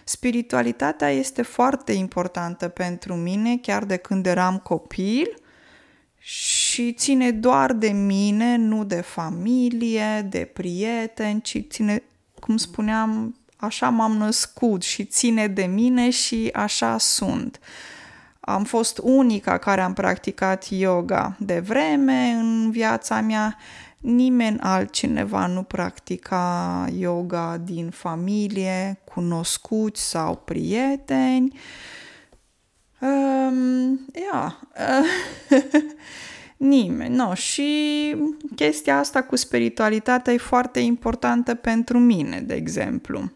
Spiritualitatea 0.08 1.10
este 1.10 1.42
foarte 1.42 1.92
importantă 1.92 2.68
pentru 2.68 3.14
mine, 3.14 3.58
chiar 3.58 3.84
de 3.84 3.98
când 3.98 4.26
eram 4.26 4.58
copil 4.58 5.42
și 6.18 6.94
ține 6.94 7.32
doar 7.32 7.74
de 7.74 7.90
mine, 7.90 8.56
nu 8.56 8.84
de 8.84 9.02
familie, 9.02 10.28
de 10.30 10.50
prieteni, 10.54 11.42
ci 11.42 11.58
ține, 11.70 12.04
cum 12.40 12.58
spuneam, 12.58 13.36
așa 13.58 13.90
m-am 13.90 14.18
născut 14.18 14.84
și 14.84 15.06
ține 15.06 15.48
de 15.48 15.64
mine 15.64 16.10
și 16.10 16.50
așa 16.54 16.98
sunt. 16.98 17.60
Am 18.40 18.64
fost 18.64 19.00
unica 19.04 19.58
care 19.58 19.82
am 19.82 19.94
practicat 19.94 20.70
yoga 20.70 21.36
de 21.40 21.60
vreme 21.60 22.30
în 22.30 22.72
viața 22.72 23.22
mea 23.22 23.58
nimeni 24.06 24.60
altcineva 24.60 25.48
nu 25.48 25.64
practica 25.64 26.88
yoga 26.98 27.58
din 27.64 27.90
familie, 27.90 29.02
cunoscuți 29.04 30.10
sau 30.10 30.36
prieteni. 30.36 31.60
Um, 33.00 34.08
yeah. 34.14 34.60
nimeni, 36.58 37.16
nu. 37.16 37.34
Și 37.34 38.16
chestia 38.56 38.98
asta 38.98 39.24
cu 39.24 39.36
spiritualitatea 39.36 40.34
e 40.34 40.38
foarte 40.38 40.80
importantă 40.80 41.56
pentru 41.56 42.00
mine, 42.00 42.42
de 42.42 42.54
exemplu. 42.54 43.32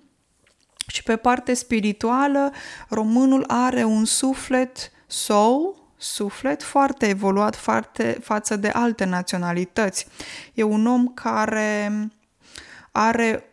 Și 0.87 1.03
pe 1.03 1.15
parte 1.15 1.53
spirituală, 1.53 2.51
românul 2.89 3.43
are 3.47 3.83
un 3.83 4.05
suflet 4.05 4.91
soul, 5.07 5.78
suflet 6.01 6.63
foarte 6.63 7.07
evoluat 7.07 7.55
foarte, 7.55 8.17
față 8.21 8.55
de 8.55 8.67
alte 8.67 9.05
naționalități. 9.05 10.07
E 10.53 10.63
un 10.63 10.85
om 10.85 11.07
care 11.07 11.91
are 12.91 13.43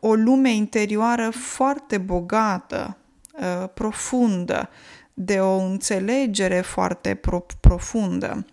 o 0.00 0.14
lume 0.14 0.54
interioară 0.54 1.30
foarte 1.30 1.98
bogată, 1.98 2.96
uh, 3.32 3.68
profundă, 3.74 4.68
de 5.14 5.40
o 5.40 5.56
înțelegere 5.56 6.60
foarte 6.60 7.14
pro- 7.14 7.46
profundă. 7.60 8.46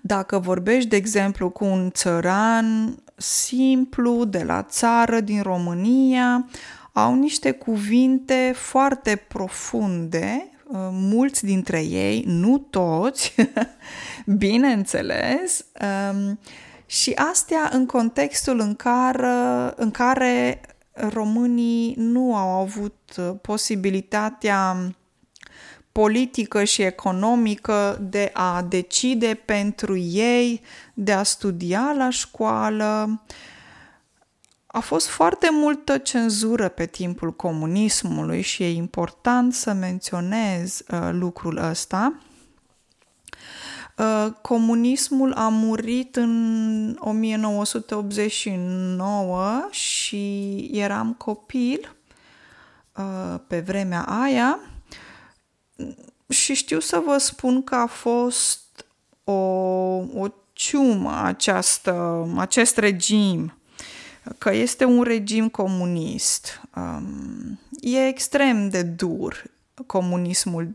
Dacă 0.00 0.38
vorbești, 0.38 0.88
de 0.88 0.96
exemplu, 0.96 1.50
cu 1.50 1.64
un 1.64 1.90
țăran 1.90 2.96
simplu 3.16 4.24
de 4.24 4.42
la 4.42 4.62
țară 4.62 5.20
din 5.20 5.42
România, 5.42 6.48
au 6.92 7.14
niște 7.14 7.50
cuvinte 7.50 8.52
foarte 8.54 9.16
profunde 9.16 10.50
Uh, 10.50 10.55
mulți 10.90 11.44
dintre 11.44 11.82
ei, 11.82 12.22
nu 12.26 12.58
toți, 12.58 13.34
bineînțeles, 14.38 15.64
um, 16.12 16.38
Și 16.86 17.12
astea 17.12 17.70
în 17.72 17.86
contextul 17.86 18.60
în 18.60 18.74
care, 18.74 19.72
în 19.76 19.90
care 19.90 20.60
românii 20.92 21.94
nu 21.96 22.36
au 22.36 22.60
avut 22.60 23.14
uh, 23.16 23.30
posibilitatea 23.42 24.76
politică 25.92 26.64
și 26.64 26.82
economică 26.82 27.98
de 28.10 28.30
a 28.32 28.62
decide 28.62 29.40
pentru 29.44 29.96
ei, 29.96 30.60
de 30.94 31.12
a 31.12 31.22
studia 31.22 31.94
la 31.96 32.10
școală. 32.10 33.22
A 34.76 34.80
fost 34.80 35.08
foarte 35.08 35.48
multă 35.52 35.98
cenzură 35.98 36.68
pe 36.68 36.86
timpul 36.86 37.32
comunismului 37.32 38.40
și 38.40 38.62
e 38.62 38.70
important 38.70 39.54
să 39.54 39.72
menționez 39.72 40.82
uh, 40.90 41.08
lucrul 41.12 41.56
ăsta. 41.56 42.20
Uh, 43.98 44.26
comunismul 44.42 45.32
a 45.32 45.48
murit 45.48 46.16
în 46.16 46.96
1989 47.00 49.68
și 49.70 50.56
eram 50.72 51.12
copil 51.12 51.96
uh, 52.96 53.34
pe 53.46 53.60
vremea 53.60 54.02
aia 54.02 54.58
și 56.28 56.54
știu 56.54 56.80
să 56.80 57.02
vă 57.06 57.18
spun 57.18 57.62
că 57.62 57.74
a 57.74 57.86
fost 57.86 58.86
o, 59.24 59.32
o 59.32 60.26
ciumă 60.52 61.20
această, 61.22 62.26
acest 62.36 62.76
regim, 62.76 63.52
că 64.38 64.52
este 64.52 64.84
un 64.84 65.02
regim 65.02 65.48
comunist. 65.48 66.60
Um, 66.76 67.58
e 67.80 68.06
extrem 68.06 68.68
de 68.68 68.82
dur 68.82 69.54
comunismul, 69.86 70.72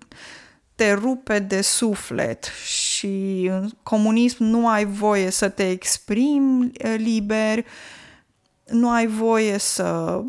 te 0.75 0.93
rupe 0.93 1.39
de 1.39 1.61
suflet 1.61 2.43
și 2.65 3.47
în 3.51 3.69
comunism 3.83 4.43
nu 4.43 4.67
ai 4.67 4.85
voie 4.85 5.29
să 5.29 5.49
te 5.49 5.69
exprimi 5.69 6.71
eh, 6.73 6.95
liber, 6.97 7.65
nu 8.65 8.89
ai 8.89 9.07
voie 9.07 9.57
să 9.57 10.21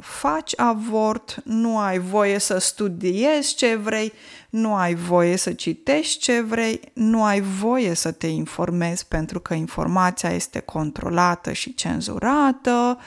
faci 0.00 0.52
avort, 0.56 1.40
nu 1.44 1.78
ai 1.78 1.98
voie 1.98 2.38
să 2.38 2.58
studiezi 2.58 3.54
ce 3.54 3.74
vrei, 3.74 4.12
nu 4.52 4.74
ai 4.74 4.94
voie 4.94 5.36
să 5.36 5.52
citești 5.52 6.18
ce 6.18 6.40
vrei, 6.40 6.80
nu 6.92 7.24
ai 7.24 7.40
voie 7.40 7.94
să 7.94 8.12
te 8.12 8.26
informezi 8.26 9.06
pentru 9.06 9.40
că 9.40 9.54
informația 9.54 10.30
este 10.30 10.60
controlată 10.60 11.52
și 11.52 11.74
cenzurată, 11.74 12.98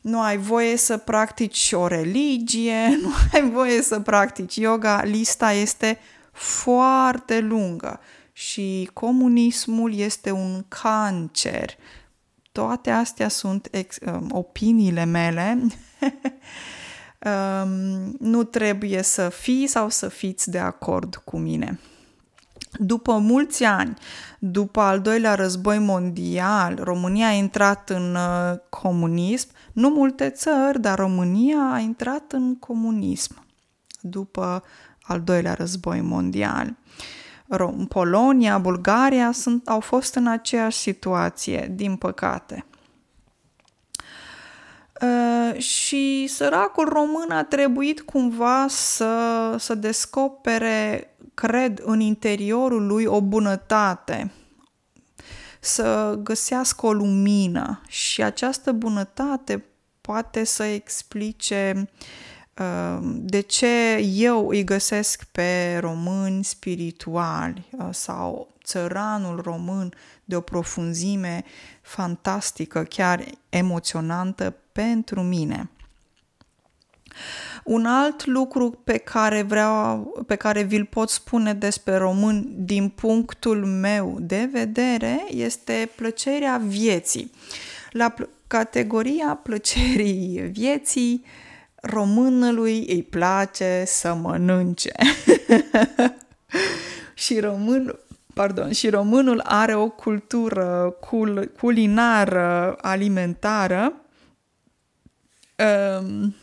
nu 0.00 0.20
ai 0.20 0.36
voie 0.36 0.76
să 0.76 0.96
practici 0.96 1.72
o 1.72 1.86
religie, 1.86 2.88
nu 3.02 3.12
ai 3.32 3.50
voie 3.50 3.82
să 3.82 4.00
practici 4.00 4.56
yoga, 4.56 5.02
lista 5.04 5.52
este 5.52 5.98
foarte 6.32 7.40
lungă 7.40 8.00
și 8.32 8.90
comunismul 8.92 9.94
este 9.94 10.30
un 10.30 10.64
cancer. 10.68 11.76
Toate 12.52 12.90
astea 12.90 13.28
sunt 13.28 13.68
ex- 13.70 13.98
um, 14.06 14.28
opiniile 14.32 15.04
mele. 15.04 15.58
um, 17.24 18.16
nu 18.18 18.42
trebuie 18.42 19.02
să 19.02 19.28
fii 19.28 19.66
sau 19.66 19.88
să 19.88 20.08
fiți 20.08 20.50
de 20.50 20.58
acord 20.58 21.16
cu 21.24 21.38
mine. 21.38 21.78
După 22.78 23.18
mulți 23.18 23.64
ani, 23.64 23.98
după 24.38 24.80
al 24.80 25.00
doilea 25.00 25.34
război 25.34 25.78
mondial, 25.78 26.78
România 26.82 27.26
a 27.26 27.32
intrat 27.32 27.90
în 27.90 28.14
uh, 28.14 28.58
comunism. 28.68 29.48
Nu 29.72 29.88
multe 29.88 30.30
țări, 30.30 30.80
dar 30.80 30.98
România 30.98 31.70
a 31.72 31.78
intrat 31.78 32.32
în 32.32 32.56
comunism 32.58 33.44
după 34.00 34.62
al 35.02 35.20
doilea 35.20 35.54
război 35.54 36.00
mondial. 36.00 36.76
Polonia, 37.88 38.58
Bulgaria 38.58 39.32
sunt, 39.32 39.68
au 39.68 39.80
fost 39.80 40.14
în 40.14 40.26
aceeași 40.26 40.78
situație, 40.78 41.72
din 41.74 41.96
păcate. 41.96 42.64
Uh, 45.02 45.60
și 45.60 46.26
săracul 46.26 46.88
român 46.88 47.30
a 47.30 47.44
trebuit 47.44 48.00
cumva 48.00 48.66
să, 48.68 49.54
să 49.58 49.74
descopere, 49.74 51.14
cred, 51.34 51.80
în 51.84 52.00
interiorul 52.00 52.86
lui 52.86 53.04
o 53.04 53.20
bunătate, 53.20 54.30
să 55.60 56.18
găsească 56.22 56.86
o 56.86 56.92
lumină. 56.92 57.80
Și 57.88 58.22
această 58.22 58.72
bunătate 58.72 59.64
poate 60.00 60.44
să 60.44 60.62
explice 60.62 61.72
uh, 61.76 61.84
Ehm, 62.54 63.20
de 63.24 63.40
ce 63.40 63.96
eu 64.14 64.48
îi 64.48 64.64
găsesc 64.64 65.24
pe 65.24 65.78
români 65.80 66.44
spirituali 66.44 67.68
uh, 67.70 67.88
sau 67.90 68.54
țăranul 68.64 69.40
român 69.40 69.92
de 70.24 70.36
o 70.36 70.40
profunzime 70.40 71.44
fantastică, 71.82 72.82
chiar 72.82 73.24
emoționantă 73.48 74.54
pentru 74.72 75.20
mine. 75.20 75.70
Un 77.64 77.86
alt 77.86 78.26
lucru 78.26 78.80
pe 78.84 78.96
care 78.96 79.42
vreau, 79.42 80.12
pe 80.26 80.34
care 80.34 80.62
vi-l 80.62 80.84
pot 80.84 81.10
spune 81.10 81.54
despre 81.54 81.96
român 81.96 82.46
din 82.56 82.88
punctul 82.88 83.66
meu 83.66 84.16
de 84.20 84.48
vedere 84.52 85.24
este 85.28 85.90
plăcerea 85.96 86.60
vieții. 86.64 87.30
La 87.90 88.08
pl- 88.08 88.22
categoria 88.46 89.40
plăcerii 89.42 90.40
vieții 90.40 91.24
uh, 91.24 91.30
românului 91.82 92.86
îi 92.88 93.02
place 93.02 93.82
să 93.86 94.14
mănânce. 94.14 94.92
și 97.14 97.40
român, 97.40 97.98
pardon, 98.34 98.72
și 98.72 98.88
românul 98.88 99.40
are 99.44 99.74
o 99.74 99.88
cultură 99.88 100.96
cul, 101.00 101.52
culinară, 101.60 102.76
alimentară 102.80 103.92
um, 105.58 106.34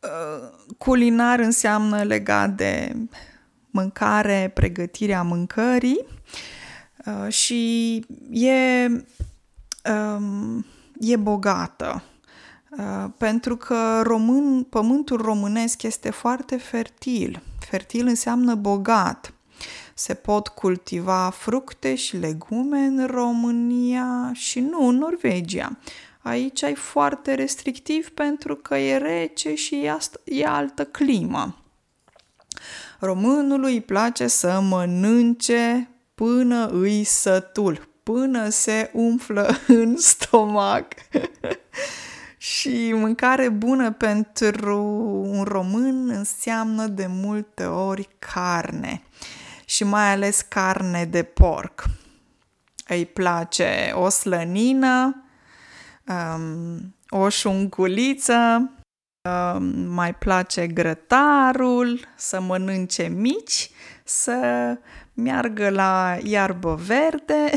uh, 0.00 0.50
culinar 0.78 1.38
înseamnă 1.38 2.02
legat 2.02 2.50
de 2.50 2.96
mâncare, 3.70 4.50
pregătirea 4.54 5.22
mâncării 5.22 6.06
uh, 7.06 7.32
și 7.32 7.96
e, 8.30 8.86
um, 9.90 10.66
e 11.00 11.16
bogată. 11.16 12.02
Uh, 12.70 13.06
pentru 13.18 13.56
că 13.56 14.00
român, 14.02 14.62
pământul 14.62 15.20
românesc 15.20 15.82
este 15.82 16.10
foarte 16.10 16.56
fertil. 16.56 17.42
Fertil 17.58 18.06
înseamnă 18.06 18.54
bogat. 18.54 19.32
Se 19.94 20.14
pot 20.14 20.48
cultiva 20.48 21.30
fructe 21.30 21.94
și 21.94 22.16
legume 22.16 22.78
în 22.78 23.06
România 23.06 24.30
și 24.32 24.60
nu 24.60 24.86
în 24.86 24.96
Norvegia. 24.96 25.78
Aici 26.22 26.60
e 26.60 26.74
foarte 26.74 27.34
restrictiv 27.34 28.08
pentru 28.08 28.56
că 28.56 28.76
e 28.76 28.96
rece 28.96 29.54
și 29.54 29.84
e, 29.84 29.90
asta, 29.90 30.18
e 30.24 30.46
altă 30.46 30.84
climă. 30.84 31.56
Românului 32.98 33.72
îi 33.72 33.80
place 33.80 34.26
să 34.26 34.60
mănânce 34.60 35.90
până 36.14 36.68
îi 36.68 37.04
sătul, 37.04 37.88
până 38.02 38.48
se 38.48 38.90
umflă 38.92 39.58
în 39.66 39.96
stomac. 39.96 40.86
Și 42.36 42.92
mâncare 42.94 43.48
bună 43.48 43.92
pentru 43.92 44.82
un 45.24 45.42
român 45.42 46.08
înseamnă 46.08 46.86
de 46.86 47.06
multe 47.08 47.64
ori 47.64 48.08
carne 48.18 49.02
și 49.64 49.84
mai 49.84 50.12
ales 50.12 50.40
carne 50.40 51.04
de 51.04 51.22
porc. 51.22 51.84
Îi 52.88 53.06
place 53.06 53.92
o 53.94 54.08
slănină, 54.08 55.24
um, 56.08 56.94
o 57.08 57.28
șunculiță, 57.28 58.70
um, 59.28 59.64
mai 59.88 60.14
place 60.14 60.66
grătarul, 60.66 62.00
să 62.16 62.40
mănânce 62.40 63.02
mici, 63.02 63.70
să 64.04 64.38
meargă 65.14 65.70
la 65.70 66.16
iarbă 66.22 66.74
verde 66.74 67.50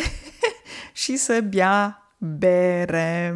și 1.03 1.15
să 1.15 1.41
bea 1.41 1.97
bere 2.17 3.35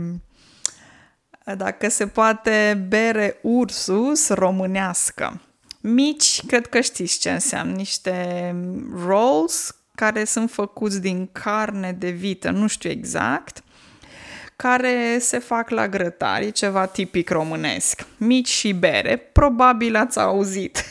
dacă 1.56 1.90
se 1.90 2.08
poate, 2.08 2.86
bere 2.88 3.40
Ursus 3.42 4.30
românească. 4.30 5.42
Mici, 5.82 6.46
cred 6.46 6.68
că 6.68 6.82
știți 6.82 7.20
ce 7.20 7.32
înseamnă, 7.32 7.76
niște 7.76 8.56
rolls 9.06 9.76
care 9.96 10.24
sunt 10.24 10.52
făcuți 10.52 11.02
din 11.02 11.30
carne 11.32 11.92
de 11.92 12.10
vită, 12.10 12.50
nu 12.50 12.68
știu 12.68 12.90
exact, 12.90 13.64
care 14.58 15.18
se 15.20 15.40
fac 15.40 15.70
la 15.70 15.88
grătari, 15.88 16.52
ceva 16.52 16.86
tipic 16.86 17.30
românesc. 17.30 18.06
Mici 18.18 18.50
și 18.50 18.74
bere, 18.74 19.18
probabil 19.18 19.96
ați 19.96 20.20
auzit. 20.20 20.84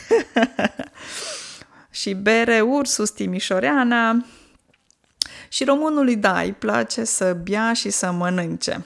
și 1.99 2.13
bere 2.13 2.61
Ursus 2.61 3.09
Timișoreana. 3.09 4.25
Și 5.49 5.63
românului, 5.63 6.15
da, 6.15 6.41
îi 6.41 6.53
place 6.53 7.03
să 7.03 7.33
bea 7.33 7.73
și 7.73 7.89
să 7.89 8.11
mănânce 8.11 8.85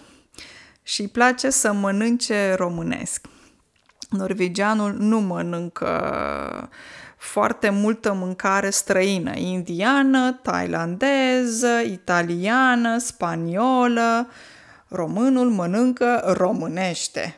și 0.84 1.02
îi 1.02 1.08
place 1.08 1.50
să 1.50 1.74
mănânce 1.74 2.54
românesc. 2.54 3.26
Norvegianul 4.10 4.94
nu 4.94 5.20
mănâncă 5.20 6.70
foarte 7.18 7.70
multă 7.70 8.14
mâncare 8.14 8.70
străină, 8.70 9.36
indiană, 9.36 10.32
tailandeză, 10.32 11.80
italiană, 11.86 12.98
spaniolă. 12.98 14.28
Românul 14.94 15.50
mănâncă 15.50 16.34
românește. 16.38 17.38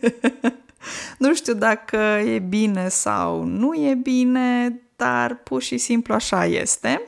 nu 1.18 1.34
știu 1.34 1.54
dacă 1.54 1.96
e 2.24 2.38
bine 2.38 2.88
sau 2.88 3.42
nu 3.42 3.74
e 3.74 3.94
bine, 3.94 4.80
dar 4.96 5.34
pur 5.34 5.62
și 5.62 5.78
simplu 5.78 6.14
așa 6.14 6.44
este. 6.44 7.02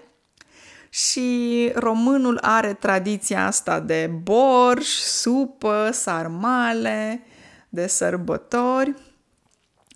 Și 0.88 1.70
românul 1.74 2.38
are 2.42 2.72
tradiția 2.72 3.46
asta 3.46 3.80
de 3.80 4.10
borș, 4.22 4.88
supă, 4.88 5.90
sarmale, 5.92 7.22
de 7.68 7.86
sărbători 7.86 8.94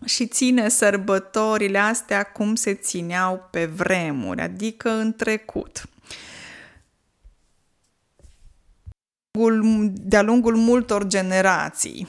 și 0.05 0.27
ține 0.27 0.69
sărbătorile 0.69 1.79
astea 1.79 2.23
cum 2.23 2.55
se 2.55 2.75
țineau 2.75 3.49
pe 3.51 3.65
vremuri, 3.65 4.41
adică 4.41 4.91
în 4.91 5.13
trecut. 5.13 5.87
De-a 10.13 10.23
lungul 10.23 10.57
multor 10.57 11.07
generații. 11.07 12.09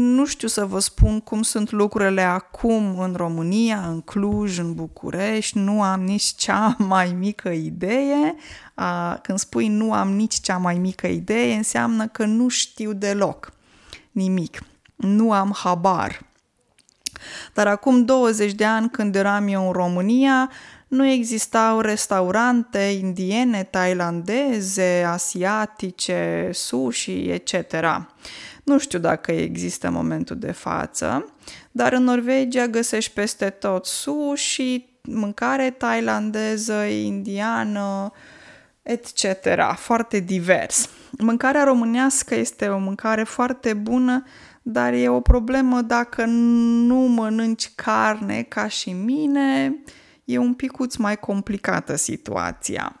Nu 0.00 0.26
știu 0.26 0.48
să 0.48 0.64
vă 0.64 0.78
spun 0.78 1.20
cum 1.20 1.42
sunt 1.42 1.70
lucrurile 1.70 2.22
acum 2.22 2.98
în 2.98 3.14
România, 3.16 3.88
în 3.88 4.00
Cluj, 4.00 4.58
în 4.58 4.74
București, 4.74 5.58
nu 5.58 5.82
am 5.82 6.02
nici 6.02 6.22
cea 6.22 6.76
mai 6.94 7.12
mică 7.18 7.48
idee. 7.48 8.34
Când 9.22 9.38
spui 9.38 9.68
nu 9.68 9.92
am 9.92 10.12
nici 10.12 10.40
cea 10.40 10.56
mai 10.56 10.74
mică 10.74 11.06
idee, 11.06 11.54
înseamnă 11.54 12.06
că 12.06 12.24
nu 12.24 12.48
știu 12.48 12.92
deloc 12.92 13.52
nimic. 14.12 14.62
Nu 14.96 15.32
am 15.32 15.54
habar. 15.56 16.26
Dar 17.54 17.66
acum 17.66 18.04
20 18.04 18.52
de 18.52 18.64
ani, 18.64 18.90
când 18.90 19.14
eram 19.14 19.48
eu 19.48 19.66
în 19.66 19.72
România, 19.72 20.50
nu 20.94 21.06
existau 21.06 21.80
restaurante 21.80 22.78
indiene, 22.78 23.62
tailandeze, 23.62 25.04
asiatice, 25.06 26.50
sushi, 26.52 27.28
etc. 27.30 27.52
Nu 28.64 28.78
știu 28.78 28.98
dacă 28.98 29.32
există 29.32 29.86
în 29.86 29.92
momentul 29.92 30.38
de 30.38 30.52
față, 30.52 31.32
dar 31.70 31.92
în 31.92 32.02
Norvegia 32.04 32.66
găsești 32.66 33.12
peste 33.12 33.50
tot 33.50 33.86
sushi, 33.86 34.86
mâncare 35.02 35.70
tailandeză, 35.70 36.82
indiană, 36.82 38.12
etc. 38.82 39.24
Foarte 39.76 40.18
divers. 40.18 40.88
Mâncarea 41.18 41.64
românească 41.64 42.34
este 42.34 42.68
o 42.68 42.78
mâncare 42.78 43.22
foarte 43.22 43.72
bună, 43.72 44.22
dar 44.62 44.92
e 44.92 45.08
o 45.08 45.20
problemă 45.20 45.80
dacă 45.80 46.24
nu 46.24 46.96
mănânci 46.96 47.70
carne 47.74 48.42
ca 48.42 48.68
și 48.68 48.90
mine, 48.90 49.74
e 50.24 50.38
un 50.38 50.54
picuț 50.54 50.96
mai 50.96 51.16
complicată 51.16 51.96
situația. 51.96 53.00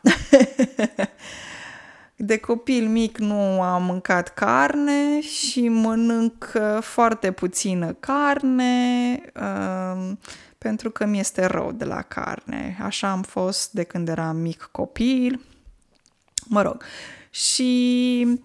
De 2.16 2.38
copil 2.38 2.88
mic 2.88 3.18
nu 3.18 3.62
am 3.62 3.84
mâncat 3.84 4.34
carne 4.34 5.20
și 5.20 5.68
mănânc 5.68 6.52
uh, 6.54 6.82
foarte 6.82 7.32
puțină 7.32 7.92
carne 7.92 9.20
uh, 9.34 10.12
pentru 10.58 10.90
că 10.90 11.06
mi 11.06 11.18
este 11.18 11.44
rău 11.44 11.72
de 11.72 11.84
la 11.84 12.02
carne. 12.02 12.78
Așa 12.82 13.10
am 13.10 13.22
fost 13.22 13.72
de 13.72 13.82
când 13.82 14.08
eram 14.08 14.36
mic 14.36 14.68
copil. 14.72 15.40
Mă 16.48 16.62
rog. 16.62 16.82
Și 17.30 18.40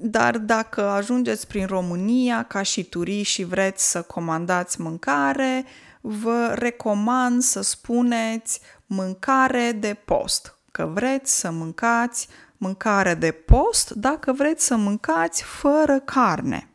dar 0.00 0.38
dacă 0.38 0.82
ajungeți 0.82 1.46
prin 1.46 1.66
România 1.66 2.42
ca 2.42 2.62
și 2.62 2.84
turiști 2.84 3.32
și 3.32 3.44
vreți 3.44 3.90
să 3.90 4.02
comandați 4.02 4.80
mâncare, 4.80 5.64
vă 6.06 6.52
recomand 6.54 7.42
să 7.42 7.62
spuneți 7.62 8.60
mâncare 8.86 9.72
de 9.72 9.96
post, 10.04 10.58
că 10.70 10.90
vreți 10.94 11.38
să 11.38 11.50
mâncați 11.50 12.28
mâncare 12.56 13.14
de 13.14 13.30
post 13.30 13.90
dacă 13.90 14.32
vreți 14.32 14.64
să 14.64 14.76
mâncați 14.76 15.42
fără 15.42 16.00
carne. 16.00 16.68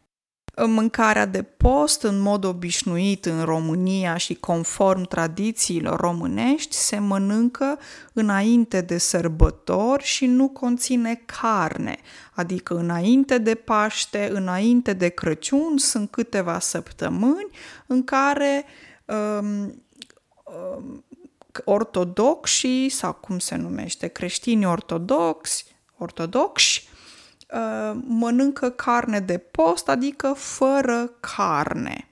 Mâncarea 0.65 1.25
de 1.25 1.41
post, 1.41 2.03
în 2.03 2.19
mod 2.19 2.43
obișnuit 2.43 3.25
în 3.25 3.43
România 3.43 4.17
și 4.17 4.33
conform 4.33 5.01
tradițiilor 5.01 5.99
românești, 5.99 6.75
se 6.75 6.99
mănâncă 6.99 7.79
înainte 8.13 8.81
de 8.81 8.97
sărbători 8.97 10.03
și 10.03 10.25
nu 10.25 10.47
conține 10.47 11.21
carne, 11.41 11.97
adică 12.33 12.75
înainte 12.75 13.37
de 13.37 13.55
Paște, 13.55 14.29
înainte 14.33 14.93
de 14.93 15.07
Crăciun, 15.07 15.77
sunt 15.77 16.11
câteva 16.11 16.59
săptămâni 16.59 17.49
în 17.87 18.03
care 18.03 18.65
um, 19.09 19.83
um, 20.43 21.03
ortodoxii, 21.65 22.89
sau 22.89 23.13
cum 23.13 23.39
se 23.39 23.55
numește, 23.55 24.07
creștini 24.07 24.65
ortodoxi, 24.65 25.65
ortodoxi, 25.97 26.89
Uh, 27.53 27.99
mănâncă 28.07 28.69
carne 28.69 29.19
de 29.19 29.37
post, 29.37 29.89
adică 29.89 30.33
fără 30.33 31.11
carne. 31.19 32.07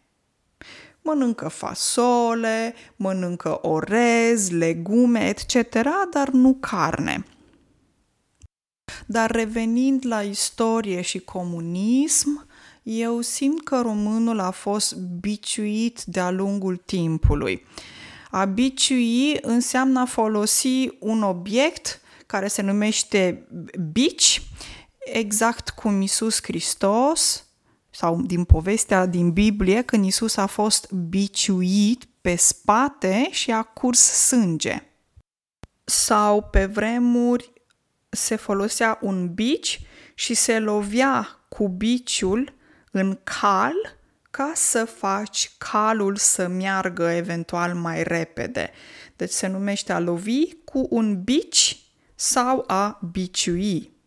Mănâncă 1.01 1.47
fasole, 1.47 2.73
mănâncă 2.95 3.59
orez, 3.67 4.49
legume, 4.49 5.27
etc., 5.27 5.71
dar 6.11 6.29
nu 6.29 6.57
carne. 6.59 7.25
Dar 9.05 9.31
revenind 9.31 10.05
la 10.05 10.21
istorie 10.21 11.01
și 11.01 11.19
comunism, 11.19 12.46
eu 12.89 13.21
simt 13.21 13.63
că 13.63 13.81
românul 13.81 14.39
a 14.39 14.51
fost 14.51 14.95
biciuit 14.95 16.03
de-a 16.03 16.29
lungul 16.29 16.75
timpului. 16.75 17.65
A 18.31 18.45
biciui 18.45 19.37
înseamnă 19.41 19.99
a 19.99 20.05
folosi 20.05 20.89
un 20.99 21.23
obiect 21.23 22.01
care 22.25 22.47
se 22.47 22.61
numește 22.61 23.47
bici 23.91 24.41
exact 24.99 25.69
cum 25.69 26.01
Isus 26.01 26.39
Hristos 26.41 27.45
sau 27.89 28.21
din 28.21 28.43
povestea 28.43 29.05
din 29.05 29.31
Biblie, 29.31 29.81
când 29.81 30.05
Isus 30.05 30.37
a 30.37 30.45
fost 30.45 30.91
biciuit 30.91 32.07
pe 32.21 32.35
spate 32.35 33.27
și 33.31 33.51
a 33.51 33.63
curs 33.63 33.99
sânge. 33.99 34.91
Sau 35.83 36.41
pe 36.41 36.65
vremuri 36.65 37.53
se 38.09 38.35
folosea 38.35 38.97
un 39.01 39.33
bici 39.33 39.81
și 40.13 40.33
se 40.33 40.59
lovea 40.59 41.45
cu 41.49 41.67
biciul 41.67 42.55
în 42.97 43.19
cal 43.23 43.73
ca 44.31 44.51
să 44.55 44.85
faci 44.85 45.51
calul 45.57 46.15
să 46.15 46.47
meargă 46.47 47.03
eventual 47.03 47.73
mai 47.73 48.03
repede. 48.03 48.71
Deci 49.15 49.31
se 49.31 49.47
numește 49.47 49.93
a 49.93 49.99
lovi 49.99 50.53
cu 50.65 50.87
un 50.89 51.23
bici 51.23 51.79
sau 52.15 52.63
a 52.67 52.99
biciui 53.11 53.97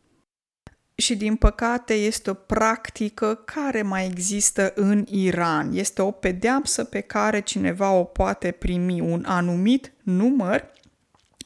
și 1.00 1.16
din 1.16 1.36
păcate 1.36 1.94
este 1.94 2.30
o 2.30 2.34
practică 2.34 3.34
care 3.34 3.82
mai 3.82 4.06
există 4.06 4.72
în 4.74 5.06
Iran. 5.08 5.70
Este 5.72 6.02
o 6.02 6.10
pedeapsă 6.10 6.84
pe 6.84 7.00
care 7.00 7.40
cineva 7.40 7.92
o 7.92 8.04
poate 8.04 8.50
primi 8.50 9.00
un 9.00 9.24
anumit 9.26 9.92
număr 10.02 10.70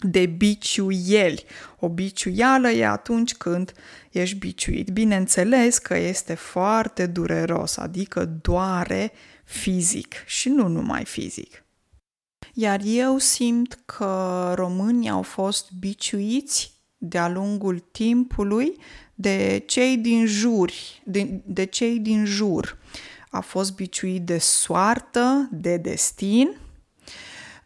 de 0.05 0.27
biciuieli. 0.27 1.45
O 1.79 1.88
biciuială 1.88 2.71
e 2.71 2.87
atunci 2.87 3.35
când 3.35 3.73
ești 4.11 4.37
biciuit. 4.37 4.90
Bineînțeles 4.90 5.79
că 5.79 5.97
este 5.97 6.35
foarte 6.35 7.07
dureros, 7.07 7.77
adică 7.77 8.25
doare 8.43 9.12
fizic 9.45 10.14
și 10.27 10.49
nu 10.49 10.69
numai 10.69 11.05
fizic. 11.05 11.64
Iar 12.55 12.81
eu 12.85 13.19
simt 13.19 13.79
că 13.85 14.53
românii 14.55 15.09
au 15.09 15.23
fost 15.23 15.71
biciuiți 15.81 16.73
de-a 16.97 17.29
lungul 17.29 17.79
timpului 17.79 18.77
de 19.14 19.62
cei 19.67 19.97
din 19.97 20.27
jur, 20.27 20.71
de, 21.05 21.43
de 21.45 21.64
cei 21.64 21.99
din 21.99 22.25
jur. 22.25 22.79
A 23.31 23.40
fost 23.40 23.75
biciuit 23.75 24.23
de 24.23 24.38
soartă, 24.38 25.49
de 25.53 25.77
destin, 25.77 26.57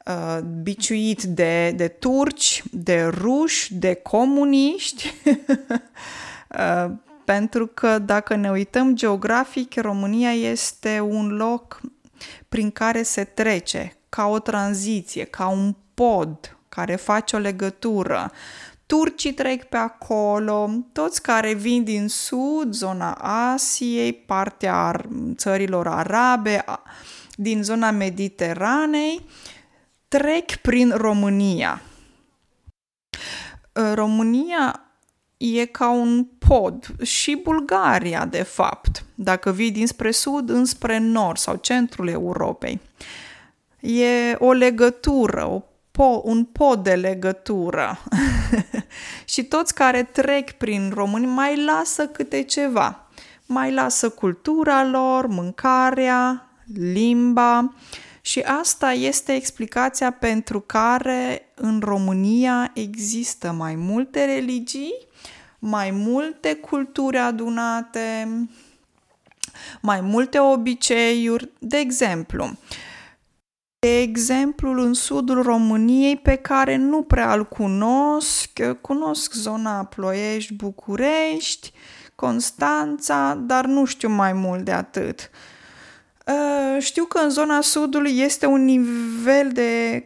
uh, 0.09 0.39
biciuit 0.63 1.23
de, 1.23 1.73
de 1.77 1.89
turci, 1.89 2.63
de 2.71 3.03
ruși, 3.03 3.75
de 3.75 3.95
comuniști, 3.95 5.15
uh, 6.59 6.91
pentru 7.25 7.67
că 7.67 7.99
dacă 7.99 8.37
ne 8.37 8.51
uităm 8.51 8.95
geografic, 8.95 9.81
România 9.81 10.33
este 10.33 11.01
un 11.01 11.29
loc 11.29 11.81
prin 12.49 12.71
care 12.71 13.03
se 13.03 13.25
trece, 13.25 13.97
ca 14.09 14.27
o 14.27 14.39
tranziție, 14.39 15.25
ca 15.25 15.49
un 15.49 15.75
pod 15.95 16.59
care 16.69 16.97
face 16.97 17.37
o 17.37 17.39
legătură. 17.39 18.31
Turcii 18.87 19.33
trec 19.33 19.65
pe 19.65 19.77
acolo, 19.77 20.71
toți 20.93 21.23
care 21.23 21.53
vin 21.53 21.85
din 21.85 22.09
sud, 22.09 22.73
zona 22.73 23.13
Asiei, 23.53 24.13
partea 24.13 25.01
țărilor 25.37 25.87
arabe, 25.87 26.65
din 27.35 27.63
zona 27.63 27.91
Mediteranei, 27.91 29.27
trec 30.09 30.57
prin 30.57 30.93
România. 30.97 31.83
Ă, 33.77 33.95
România 33.95 34.81
e 35.37 35.65
ca 35.65 35.91
un 35.91 36.25
pod 36.25 37.03
și 37.03 37.41
Bulgaria, 37.43 38.25
de 38.25 38.43
fapt, 38.43 39.05
dacă 39.15 39.53
vii 39.53 39.71
dinspre 39.71 40.11
sud 40.11 40.49
înspre 40.49 40.99
nord 40.99 41.39
sau 41.39 41.57
centrul 41.57 42.09
Europei. 42.09 42.81
e 43.81 44.35
o 44.39 44.53
legătură, 44.53 45.47
o 45.47 45.63
po- 45.91 46.23
un 46.23 46.45
pod 46.45 46.83
de 46.83 46.95
legătură. 46.95 47.99
și 49.33 49.45
toți 49.45 49.75
care 49.75 50.03
trec 50.03 50.51
prin 50.51 50.91
români 50.95 51.27
mai 51.27 51.65
lasă 51.65 52.07
câte 52.07 52.43
ceva. 52.43 53.09
Mai 53.47 53.73
lasă 53.73 54.09
cultura 54.09 54.85
lor, 54.85 55.27
mâncarea, 55.27 56.49
limba 56.75 57.75
și 58.21 58.41
asta 58.41 58.93
este 58.93 59.33
explicația 59.33 60.11
pentru 60.11 60.61
care 60.61 61.53
în 61.55 61.81
România 61.85 62.71
există 62.75 63.53
mai 63.53 63.75
multe 63.75 64.25
religii, 64.25 64.95
mai 65.59 65.91
multe 65.91 66.55
culturi 66.55 67.19
adunate, 67.19 68.29
mai 69.81 70.01
multe 70.01 70.39
obiceiuri. 70.39 71.51
De 71.59 71.77
exemplu, 71.77 72.57
de 73.81 74.01
exemplu, 74.01 74.71
în 74.71 74.93
sudul 74.93 75.43
României 75.43 76.17
pe 76.17 76.35
care 76.35 76.77
nu 76.77 77.03
prea 77.03 77.35
îl 77.35 77.45
cunosc, 77.45 78.61
cunosc 78.81 79.33
zona 79.33 79.85
Ploiești, 79.85 80.55
București, 80.55 81.73
Constanța, 82.15 83.35
dar 83.35 83.65
nu 83.65 83.85
știu 83.85 84.09
mai 84.09 84.33
mult 84.33 84.65
de 84.65 84.73
atât. 84.73 85.31
Uh, 86.29 86.83
știu 86.83 87.05
că 87.05 87.19
în 87.19 87.31
zona 87.31 87.61
sudului 87.61 88.19
este 88.19 88.47
un 88.47 88.65
nivel 88.65 89.51
de 89.53 90.03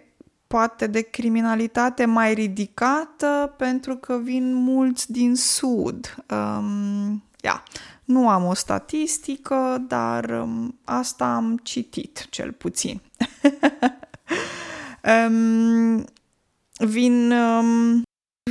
poate 0.46 0.86
de 0.86 1.00
criminalitate 1.00 2.04
mai 2.04 2.34
ridicată 2.34 3.54
pentru 3.58 3.96
că 3.96 4.18
vin 4.22 4.54
mulți 4.54 5.12
din 5.12 5.34
sud. 5.36 6.24
Um, 6.30 7.22
yeah. 7.40 7.62
Nu 8.04 8.28
am 8.28 8.44
o 8.44 8.54
statistică, 8.54 9.84
dar 9.88 10.24
um, 10.24 10.78
asta 10.84 11.34
am 11.34 11.60
citit, 11.62 12.26
cel 12.30 12.52
puțin. 12.52 13.00
um, 15.28 16.04
vin, 16.78 17.32
um, 17.32 18.02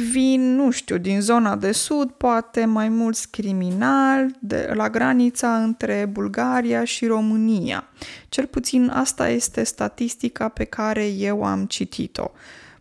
vin, 0.02 0.56
nu 0.56 0.72
știu, 0.72 0.98
din 0.98 1.22
zona 1.22 1.56
de 1.56 1.72
sud, 1.72 2.12
poate 2.12 2.66
mai 2.66 2.90
mulți 2.90 3.30
criminali 3.30 4.36
de, 4.40 4.72
la 4.74 4.90
granița 4.90 5.64
între 5.64 6.06
Bulgaria 6.12 6.84
și 6.84 7.06
România. 7.06 7.88
Cel 8.30 8.46
puțin 8.46 8.90
asta 8.90 9.30
este 9.30 9.64
statistica 9.64 10.48
pe 10.48 10.64
care 10.64 11.08
eu 11.08 11.44
am 11.44 11.66
citit-o. 11.66 12.32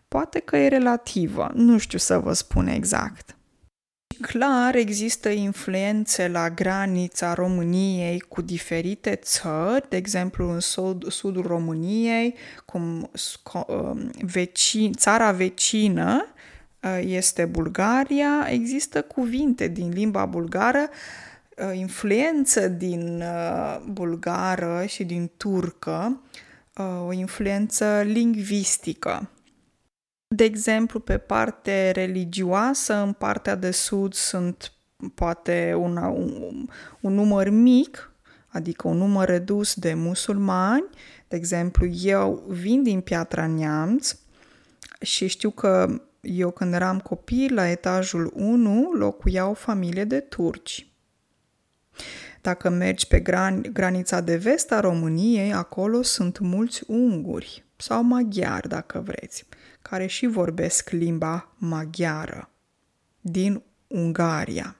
Poate 0.07 0.39
că 0.39 0.57
e 0.57 0.67
relativă, 0.67 1.51
nu 1.53 1.77
știu 1.77 1.97
să 1.97 2.17
vă 2.17 2.33
spun 2.33 2.67
exact. 2.67 3.35
Clar 4.21 4.75
există 4.75 5.29
influențe 5.29 6.27
la 6.27 6.49
granița 6.49 7.33
României 7.33 8.19
cu 8.19 8.41
diferite 8.41 9.15
țări, 9.15 9.89
de 9.89 9.95
exemplu 9.95 10.51
în 10.51 10.59
sud, 10.59 11.11
sudul 11.11 11.43
României, 11.47 12.35
cum 12.65 13.11
um, 13.67 14.11
vecin, 14.21 14.93
țara 14.93 15.31
vecină 15.31 16.25
uh, 16.25 16.40
este 16.99 17.45
Bulgaria, 17.45 18.47
există 18.49 19.01
cuvinte 19.01 19.67
din 19.67 19.89
limba 19.89 20.25
bulgară, 20.25 20.89
uh, 21.57 21.77
influență 21.77 22.67
din 22.67 23.21
uh, 23.21 23.81
bulgară 23.91 24.85
și 24.87 25.03
din 25.03 25.31
turcă, 25.37 26.21
o 27.07 27.11
influență 27.11 28.01
lingvistică. 28.05 29.29
De 30.27 30.43
exemplu, 30.43 30.99
pe 30.99 31.17
parte 31.17 31.91
religioasă, 31.91 32.95
în 32.95 33.13
partea 33.13 33.55
de 33.55 33.71
sud 33.71 34.13
sunt 34.13 34.71
poate 35.15 35.73
una, 35.79 36.07
un, 36.07 36.67
un 36.99 37.13
număr 37.13 37.49
mic, 37.49 38.11
adică 38.47 38.87
un 38.87 38.97
număr 38.97 39.27
redus 39.27 39.73
de 39.73 39.93
musulmani. 39.93 40.85
De 41.27 41.35
exemplu, 41.35 41.85
eu 41.87 42.43
vin 42.47 42.83
din 42.83 43.01
Piatra 43.01 43.47
Neamț 43.47 44.15
și 45.01 45.27
știu 45.27 45.49
că 45.49 46.01
eu 46.21 46.51
când 46.51 46.73
eram 46.73 46.99
copil, 46.99 47.53
la 47.53 47.67
etajul 47.67 48.31
1, 48.35 48.91
locuia 48.91 49.47
o 49.47 49.53
familie 49.53 50.03
de 50.03 50.19
turci. 50.19 50.85
Dacă 52.41 52.69
mergi 52.69 53.07
pe 53.07 53.19
gran- 53.19 53.69
granița 53.73 54.21
de 54.21 54.35
vest 54.35 54.71
a 54.71 54.79
României, 54.79 55.53
acolo 55.53 56.01
sunt 56.01 56.39
mulți 56.39 56.83
unguri 56.87 57.65
sau 57.75 58.03
maghiari, 58.03 58.67
dacă 58.67 58.99
vreți 58.99 59.45
care 59.81 60.05
și 60.05 60.25
vorbesc 60.25 60.89
limba 60.89 61.53
maghiară 61.57 62.49
din 63.21 63.63
Ungaria. 63.87 64.75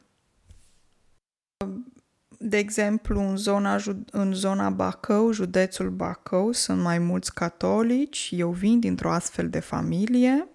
De 2.38 2.58
exemplu, 2.58 3.20
în 3.20 3.38
zona, 3.38 3.80
în 4.12 4.34
zona 4.34 4.70
Bacău, 4.70 5.32
județul 5.32 5.90
Bacău, 5.90 6.52
sunt 6.52 6.82
mai 6.82 7.00
mulți 7.00 7.34
catolici. 7.34 8.30
Eu 8.32 8.52
vin 8.52 8.80
dintr-o 8.80 9.12
astfel 9.12 9.50
de 9.50 9.60
familie. 9.60 10.48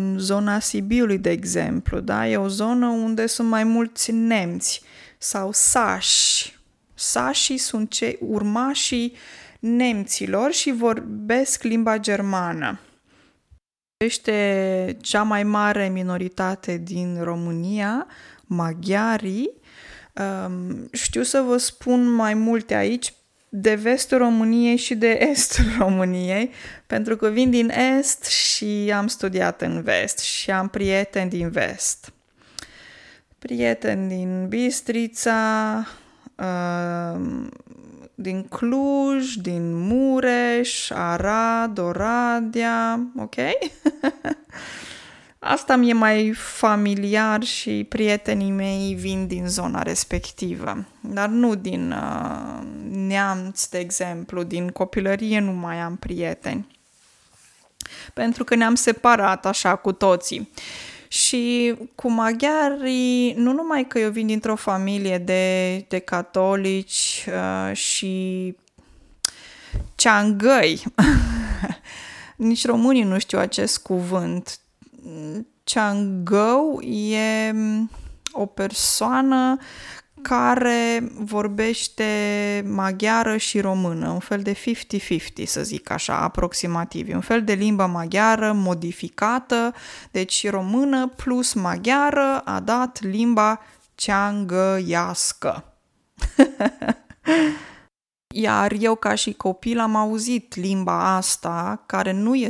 În 0.00 0.18
zona 0.18 0.58
Sibiului, 0.58 1.18
de 1.18 1.30
exemplu, 1.30 2.00
da? 2.00 2.28
e 2.28 2.36
o 2.36 2.48
zonă 2.48 2.86
unde 2.86 3.26
sunt 3.26 3.48
mai 3.48 3.64
mulți 3.64 4.12
nemți 4.12 4.82
sau 5.18 5.52
sași. 5.52 6.58
Sașii 6.94 7.58
sunt 7.58 7.90
cei 7.90 8.18
urmașii 8.20 9.12
nemților 9.58 10.52
și 10.52 10.72
vorbesc 10.72 11.62
limba 11.62 11.98
germană 11.98 12.80
este 14.04 14.96
cea 15.00 15.22
mai 15.22 15.42
mare 15.42 15.88
minoritate 15.88 16.76
din 16.76 17.22
România, 17.22 18.06
maghiarii. 18.44 19.50
Um, 20.46 20.88
știu 20.92 21.22
să 21.22 21.40
vă 21.40 21.56
spun 21.56 22.10
mai 22.10 22.34
multe 22.34 22.74
aici, 22.74 23.12
de 23.58 23.74
vestul 23.74 24.18
României 24.18 24.76
și 24.76 24.94
de 24.94 25.18
estul 25.30 25.64
României, 25.78 26.50
pentru 26.86 27.16
că 27.16 27.28
vin 27.28 27.50
din 27.50 27.72
est 27.98 28.24
și 28.24 28.92
am 28.96 29.06
studiat 29.06 29.62
în 29.62 29.82
vest 29.82 30.18
și 30.18 30.50
am 30.50 30.68
prieteni 30.68 31.30
din 31.30 31.50
vest. 31.50 32.12
Prieteni 33.38 34.08
din 34.08 34.46
Bistrița, 34.48 35.86
uh, 36.36 37.20
din 38.14 38.42
Cluj, 38.42 39.34
din 39.34 39.74
Mureș, 39.74 40.90
Arad, 40.90 41.78
Oradea, 41.78 43.00
ok? 43.16 43.34
Asta 45.48 45.76
mi-e 45.76 45.92
mai 45.92 46.32
familiar 46.34 47.42
și 47.42 47.86
prietenii 47.88 48.50
mei 48.50 48.96
vin 48.98 49.26
din 49.26 49.48
zona 49.48 49.82
respectivă, 49.82 50.84
dar 51.00 51.28
nu 51.28 51.54
din 51.54 51.90
uh, 51.92 52.62
neamț, 52.90 53.66
de 53.66 53.78
exemplu, 53.78 54.42
din 54.42 54.68
copilărie 54.68 55.38
nu 55.38 55.52
mai 55.52 55.76
am 55.80 55.96
prieteni. 55.96 56.66
Pentru 58.14 58.44
că 58.44 58.54
ne-am 58.54 58.74
separat 58.74 59.46
așa 59.46 59.76
cu 59.76 59.92
toții. 59.92 60.38
Uh, 60.38 60.94
și 61.08 61.74
cu 61.94 62.10
maghiarii, 62.10 63.32
nu 63.32 63.52
numai 63.52 63.86
că 63.86 63.98
eu 63.98 64.10
vin 64.10 64.26
dintr-o 64.26 64.56
familie 64.56 65.18
de, 65.18 65.76
de 65.88 65.98
catolici 65.98 67.26
uh, 67.28 67.76
și 67.76 68.54
ceangăi, 69.94 70.82
nici 72.36 72.66
românii 72.66 73.02
nu 73.02 73.18
știu 73.18 73.38
acest 73.38 73.78
cuvânt. 73.78 74.58
Ceangău 75.64 76.80
e 76.80 77.54
o 78.32 78.46
persoană 78.46 79.58
care 80.22 81.12
vorbește 81.18 82.04
maghiară 82.68 83.36
și 83.36 83.60
română, 83.60 84.08
un 84.08 84.18
fel 84.18 84.42
de 84.42 84.52
50-50, 84.52 84.56
să 85.44 85.62
zic 85.62 85.90
așa, 85.90 86.16
aproximativ. 86.16 87.14
Un 87.14 87.20
fel 87.20 87.44
de 87.44 87.52
limbă 87.52 87.86
maghiară 87.86 88.52
modificată, 88.52 89.74
deci 90.10 90.50
română 90.50 91.08
plus 91.08 91.52
maghiară 91.52 92.42
a 92.44 92.60
dat 92.60 93.02
limba 93.02 93.60
ceangăiască. 93.94 95.64
Iar 98.38 98.72
eu 98.78 98.94
ca 98.94 99.14
și 99.14 99.32
copil 99.32 99.78
am 99.78 99.96
auzit 99.96 100.54
limba 100.54 101.16
asta, 101.16 101.82
care 101.86 102.12
nu 102.12 102.34
e 102.34 102.46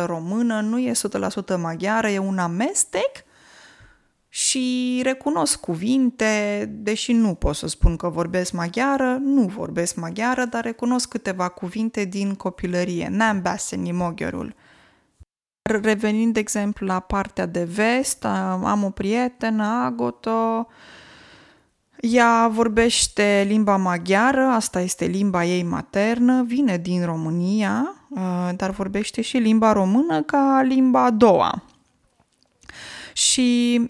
100% 0.00 0.04
română, 0.04 0.60
nu 0.60 0.78
e 0.78 0.92
100% 1.54 1.56
maghiară, 1.60 2.08
e 2.08 2.18
un 2.18 2.38
amestec 2.38 3.24
și 4.28 5.00
recunosc 5.02 5.60
cuvinte, 5.60 6.64
deși 6.72 7.12
nu 7.12 7.34
pot 7.34 7.54
să 7.54 7.66
spun 7.66 7.96
că 7.96 8.08
vorbesc 8.08 8.52
maghiară, 8.52 9.18
nu 9.20 9.42
vorbesc 9.42 9.94
maghiară, 9.94 10.44
dar 10.44 10.64
recunosc 10.64 11.08
câteva 11.08 11.48
cuvinte 11.48 12.04
din 12.04 12.34
copilărie. 12.34 13.08
N-am 13.10 13.42
baseni 13.42 13.92
mogherul. 13.92 14.54
Revenind, 15.62 16.32
de 16.32 16.40
exemplu, 16.40 16.86
la 16.86 17.00
partea 17.00 17.46
de 17.46 17.64
vest, 17.64 18.24
am 18.24 18.84
o 18.84 18.90
prietenă, 18.90 19.64
Agoto, 19.64 20.66
ea 22.00 22.48
vorbește 22.48 23.44
limba 23.48 23.76
maghiară, 23.76 24.44
asta 24.44 24.80
este 24.80 25.04
limba 25.04 25.44
ei 25.44 25.62
maternă, 25.62 26.42
vine 26.42 26.76
din 26.78 27.04
România, 27.04 27.94
dar 28.56 28.70
vorbește 28.70 29.20
și 29.20 29.36
limba 29.36 29.72
română 29.72 30.22
ca 30.22 30.62
limba 30.68 31.04
a 31.04 31.10
doua. 31.10 31.62
Și 33.12 33.80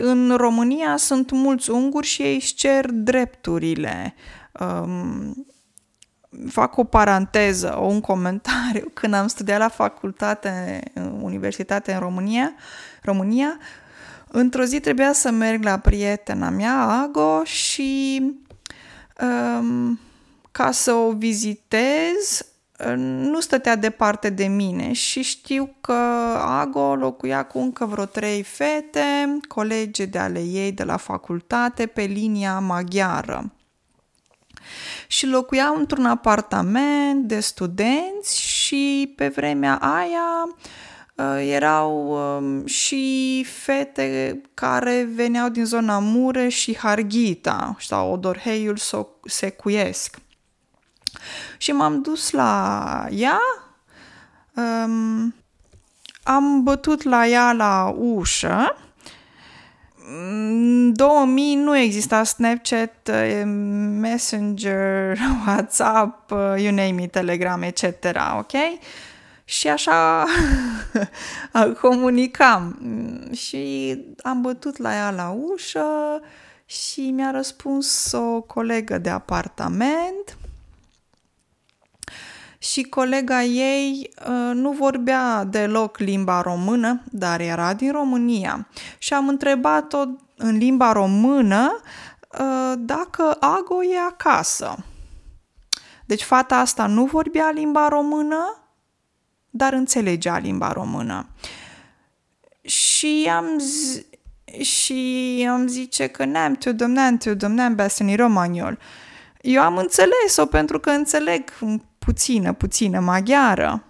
în 0.00 0.34
România 0.36 0.96
sunt 0.96 1.30
mulți 1.30 1.70
unguri 1.70 2.06
și 2.06 2.22
ei 2.22 2.34
își 2.34 2.54
cer 2.54 2.90
drepturile. 2.90 4.14
Um, 4.60 5.46
fac 6.48 6.76
o 6.76 6.84
paranteză, 6.84 7.76
o 7.78 7.84
un 7.84 8.00
comentariu. 8.00 8.90
Când 8.94 9.14
am 9.14 9.26
studiat 9.26 9.58
la 9.58 9.68
facultate, 9.68 10.80
în 10.94 11.20
universitate 11.22 11.92
în 11.92 11.98
România, 11.98 12.52
România, 13.02 13.58
într-o 14.32 14.64
zi 14.64 14.80
trebuia 14.80 15.12
să 15.12 15.30
merg 15.30 15.64
la 15.64 15.78
prietena 15.78 16.50
mea, 16.50 16.80
Ago, 16.80 17.44
și 17.44 18.22
um, 19.22 19.98
ca 20.52 20.70
să 20.70 20.92
o 20.92 21.12
vizitez, 21.12 22.44
nu 22.94 23.40
stătea 23.40 23.76
departe 23.76 24.30
de 24.30 24.46
mine 24.46 24.92
și 24.92 25.22
știu 25.22 25.74
că 25.80 25.92
Ago 26.38 26.94
locuia 26.94 27.42
cu 27.42 27.58
încă 27.58 27.84
vreo 27.84 28.04
trei 28.04 28.42
fete, 28.42 29.38
colege 29.48 30.04
de 30.04 30.18
ale 30.18 30.42
ei 30.42 30.72
de 30.72 30.84
la 30.84 30.96
facultate, 30.96 31.86
pe 31.86 32.02
linia 32.02 32.58
maghiară. 32.58 33.52
Și 35.06 35.26
locuiau 35.26 35.76
într-un 35.76 36.06
apartament 36.06 37.24
de 37.24 37.40
studenți 37.40 38.40
și 38.40 39.12
pe 39.16 39.28
vremea 39.28 39.76
aia 39.76 40.44
uh, 40.46 40.54
erau 41.40 42.10
um, 42.36 42.66
și 42.66 43.46
fete 43.48 44.40
care 44.54 45.08
veneau 45.14 45.48
din 45.48 45.64
zona 45.64 45.98
Mure 45.98 46.48
și 46.48 46.76
Harghita 46.76 47.76
sau 47.78 48.12
Odorheiul 48.12 48.76
Secuiesc. 49.24 50.16
Și 51.58 51.72
m-am 51.72 52.02
dus 52.02 52.30
la 52.30 53.06
ea, 53.10 53.40
um, 54.54 55.34
am 56.22 56.62
bătut 56.62 57.02
la 57.02 57.26
ea 57.26 57.52
la 57.52 57.94
ușă. 57.98 58.76
În 60.08 60.92
2000 60.92 61.54
nu 61.54 61.76
exista 61.76 62.24
Snapchat, 62.24 63.10
Messenger, 64.00 65.18
WhatsApp, 65.46 66.30
you 66.56 66.74
name 66.74 67.02
it, 67.02 67.10
Telegram, 67.10 67.62
etc. 67.62 67.84
Ok? 68.38 68.52
Și 69.50 69.68
așa 69.68 70.26
comunicam. 71.80 72.78
Și 73.32 73.96
am 74.22 74.40
bătut 74.40 74.76
la 74.76 74.94
ea 74.94 75.10
la 75.10 75.30
ușă 75.30 76.20
și 76.64 77.00
mi-a 77.10 77.30
răspuns 77.30 78.12
o 78.12 78.40
colegă 78.40 78.98
de 78.98 79.10
apartament 79.10 80.36
și 82.58 82.82
colega 82.82 83.42
ei 83.42 84.10
uh, 84.26 84.54
nu 84.54 84.70
vorbea 84.70 85.44
deloc 85.44 85.98
limba 85.98 86.40
română, 86.40 87.02
dar 87.10 87.40
era 87.40 87.74
din 87.74 87.92
România. 87.92 88.68
Și 88.98 89.14
am 89.14 89.28
întrebat-o 89.28 90.04
în 90.36 90.56
limba 90.56 90.92
română 90.92 91.80
uh, 92.40 92.72
dacă 92.78 93.36
Ago 93.40 93.84
e 93.84 93.98
acasă. 94.08 94.76
Deci 96.04 96.22
fata 96.22 96.56
asta 96.56 96.86
nu 96.86 97.04
vorbea 97.04 97.50
limba 97.50 97.88
română, 97.88 98.60
dar 99.50 99.72
înțelegea 99.72 100.38
limba 100.38 100.72
română. 100.72 101.28
Și 102.62 103.30
am 103.34 103.58
zi- 103.58 104.04
și 104.62 105.46
am 105.50 105.66
zice 105.66 106.06
că 106.06 106.24
n-am 106.24 106.54
tu 106.54 106.72
domneam 106.72 107.16
tu 107.16 107.34
domneam 107.34 107.74
beseni 107.74 108.16
romaniol. 108.16 108.78
Eu 109.40 109.62
am 109.62 109.76
înțeles-o 109.76 110.46
pentru 110.46 110.80
că 110.80 110.90
înțeleg 110.90 111.52
puțină, 111.98 112.52
puțină 112.52 113.00
maghiară. 113.00 113.84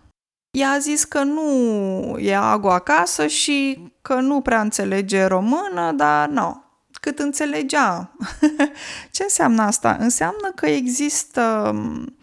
Ea 0.50 0.70
a 0.70 0.78
zis 0.78 1.04
că 1.04 1.22
nu 1.22 1.50
e 2.18 2.36
ago 2.36 2.70
acasă 2.70 3.26
și 3.26 3.78
că 4.02 4.14
nu 4.14 4.40
prea 4.40 4.60
înțelege 4.60 5.24
română, 5.24 5.92
dar 5.96 6.28
nu, 6.28 6.64
cât 7.00 7.18
înțelegea. 7.18 8.16
Ce 9.12 9.22
înseamnă 9.22 9.62
asta? 9.62 9.96
Înseamnă 10.00 10.52
că 10.54 10.66
există 10.66 11.70
um, 11.74 12.16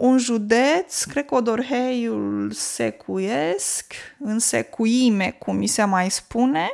un 0.00 0.18
județ, 0.18 1.02
cred 1.02 1.24
că 1.24 1.34
Odorheiul 1.34 2.50
Secuiesc, 2.52 3.94
în 4.18 4.38
Secuime, 4.38 5.36
cum 5.38 5.56
mi 5.56 5.66
se 5.66 5.84
mai 5.84 6.10
spune, 6.10 6.70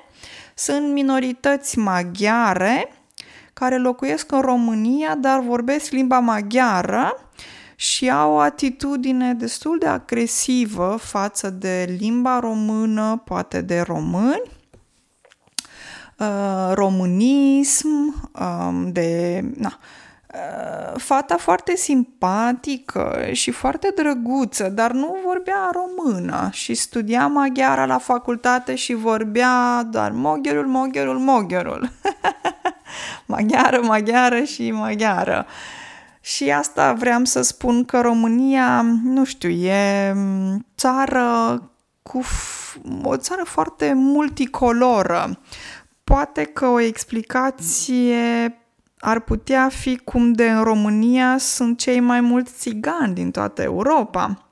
sunt 0.55 0.93
minorități 0.93 1.79
maghiare 1.79 2.89
care 3.53 3.79
locuiesc 3.79 4.33
în 4.33 4.41
România, 4.41 5.15
dar 5.15 5.41
vorbesc 5.41 5.91
limba 5.91 6.19
maghiară 6.19 7.31
și 7.77 8.11
au 8.11 8.33
o 8.33 8.39
atitudine 8.39 9.35
destul 9.35 9.79
de 9.79 9.87
agresivă 9.87 10.97
față 11.01 11.51
de 11.51 11.97
limba 11.99 12.39
română, 12.39 13.23
poate 13.25 13.61
de 13.61 13.81
români, 13.81 14.51
uh, 16.19 16.71
românism, 16.73 17.89
um, 18.41 18.93
de... 18.93 19.41
Na, 19.57 19.79
uh, 19.81 20.06
fata 20.97 21.37
foarte 21.37 21.77
simpatică 21.77 23.29
și 23.33 23.51
foarte 23.51 23.93
drăguță, 23.95 24.69
dar 24.69 24.91
nu 24.91 25.17
vorbea 25.25 25.71
română 25.73 26.49
și 26.53 26.75
studia 26.75 27.27
maghiara 27.27 27.85
la 27.85 27.99
facultate 27.99 28.75
și 28.75 28.95
vorbea 28.95 29.83
doar 29.91 30.11
mogherul, 30.11 30.67
mogherul, 30.67 31.19
mogherul. 31.19 31.91
maghiară, 33.27 33.81
maghiară 33.83 34.43
și 34.43 34.71
maghiară. 34.71 35.47
Și 36.21 36.51
asta 36.51 36.93
vreau 36.93 37.25
să 37.25 37.43
spun 37.43 37.85
că 37.85 38.01
România, 38.01 38.81
nu 39.03 39.25
știu, 39.25 39.49
e 39.49 40.15
țară 40.77 41.63
cu 42.03 42.21
o 43.03 43.17
țară 43.17 43.43
foarte 43.45 43.93
multicoloră. 43.95 45.39
Poate 46.05 46.45
că 46.45 46.67
o 46.67 46.81
explicație 46.81 48.55
ar 49.07 49.21
putea 49.21 49.69
fi 49.69 49.97
cum 50.05 50.33
de 50.33 50.51
în 50.51 50.63
România 50.63 51.39
sunt 51.39 51.79
cei 51.79 52.01
mai 52.01 52.21
mulți 52.21 52.53
țigani 52.59 53.15
din 53.15 53.31
toată 53.31 53.63
Europa. 53.63 54.49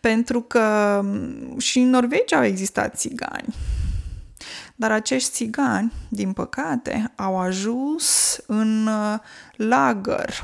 Pentru 0.00 0.40
că 0.40 1.00
și 1.58 1.78
în 1.78 1.90
Norvegia 1.90 2.36
au 2.36 2.44
existat 2.44 2.96
țigani. 2.96 3.54
Dar 4.74 4.90
acești 4.90 5.30
țigani, 5.30 5.92
din 6.08 6.32
păcate, 6.32 7.12
au 7.16 7.38
ajuns 7.38 8.38
în 8.46 8.86
uh, 8.86 9.18
lagăr 9.56 10.42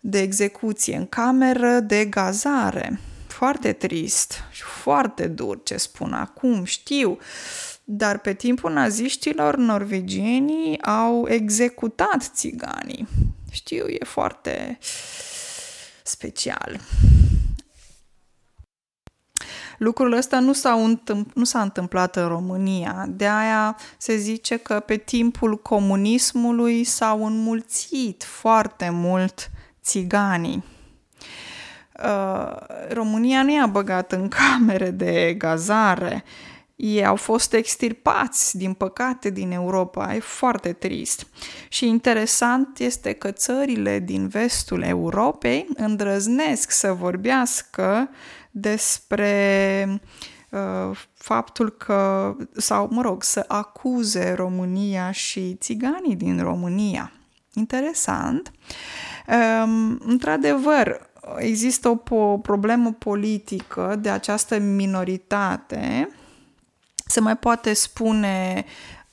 de 0.00 0.20
execuție, 0.20 0.96
în 0.96 1.06
cameră 1.06 1.80
de 1.80 2.04
gazare. 2.04 3.00
Foarte 3.26 3.72
trist 3.72 4.32
și 4.50 4.62
foarte 4.62 5.26
dur 5.26 5.60
ce 5.62 5.76
spun 5.76 6.12
acum, 6.12 6.64
știu. 6.64 7.18
Dar 7.84 8.18
pe 8.18 8.32
timpul 8.32 8.72
naziștilor, 8.72 9.56
norvegienii 9.56 10.82
au 10.82 11.28
executat 11.28 12.30
țiganii. 12.34 13.08
Știu, 13.50 13.86
e 13.86 14.04
foarte 14.04 14.78
special. 16.02 16.80
Lucrul 19.78 20.12
ăsta 20.12 20.38
nu 20.38 20.52
s-a, 20.52 20.72
întâmpl- 20.72 21.30
nu 21.34 21.44
s-a 21.44 21.60
întâmplat 21.62 22.16
în 22.16 22.28
România. 22.28 23.06
De 23.08 23.26
aia 23.26 23.76
se 23.98 24.16
zice 24.16 24.56
că 24.56 24.80
pe 24.80 24.96
timpul 24.96 25.58
comunismului 25.58 26.84
s-au 26.84 27.26
înmulțit 27.26 28.24
foarte 28.24 28.90
mult 28.90 29.50
țiganii. 29.82 30.64
Uh, 32.04 32.56
România 32.88 33.42
nu 33.42 33.54
i-a 33.54 33.66
băgat 33.66 34.12
în 34.12 34.28
camere 34.28 34.90
de 34.90 35.34
gazare. 35.38 36.24
Ei 36.82 37.06
au 37.06 37.16
fost 37.16 37.52
extirpați, 37.52 38.56
din 38.56 38.72
păcate, 38.72 39.30
din 39.30 39.50
Europa. 39.50 40.14
E 40.14 40.18
foarte 40.18 40.72
trist. 40.72 41.26
Și 41.68 41.86
interesant 41.88 42.78
este 42.78 43.12
că 43.12 43.30
țările 43.30 43.98
din 43.98 44.28
vestul 44.28 44.82
Europei 44.82 45.68
îndrăznesc 45.76 46.70
să 46.70 46.92
vorbească 46.92 48.08
despre 48.50 50.00
uh, 50.50 50.98
faptul 51.14 51.70
că, 51.70 52.34
sau 52.56 52.88
mă 52.90 53.02
rog, 53.02 53.22
să 53.22 53.44
acuze 53.48 54.32
România 54.32 55.10
și 55.10 55.54
țiganii 55.54 56.16
din 56.16 56.42
România. 56.42 57.12
Interesant. 57.54 58.52
Um, 59.26 60.00
într-adevăr, 60.06 61.10
există 61.36 61.88
o 61.88 61.96
po- 61.96 62.42
problemă 62.42 62.92
politică 62.92 63.98
de 64.00 64.08
această 64.10 64.58
minoritate. 64.58 66.08
Se 67.12 67.20
mai 67.20 67.36
poate 67.36 67.72
spune 67.72 68.64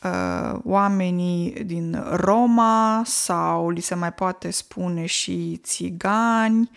uh, 0.04 0.60
oamenii 0.64 1.64
din 1.66 2.04
Roma 2.12 3.02
sau 3.06 3.70
li 3.70 3.82
se 3.82 3.96
mai 3.96 4.14
poate 4.14 4.52
spune 4.52 5.06
și 5.06 5.60
țigani, 5.64 6.70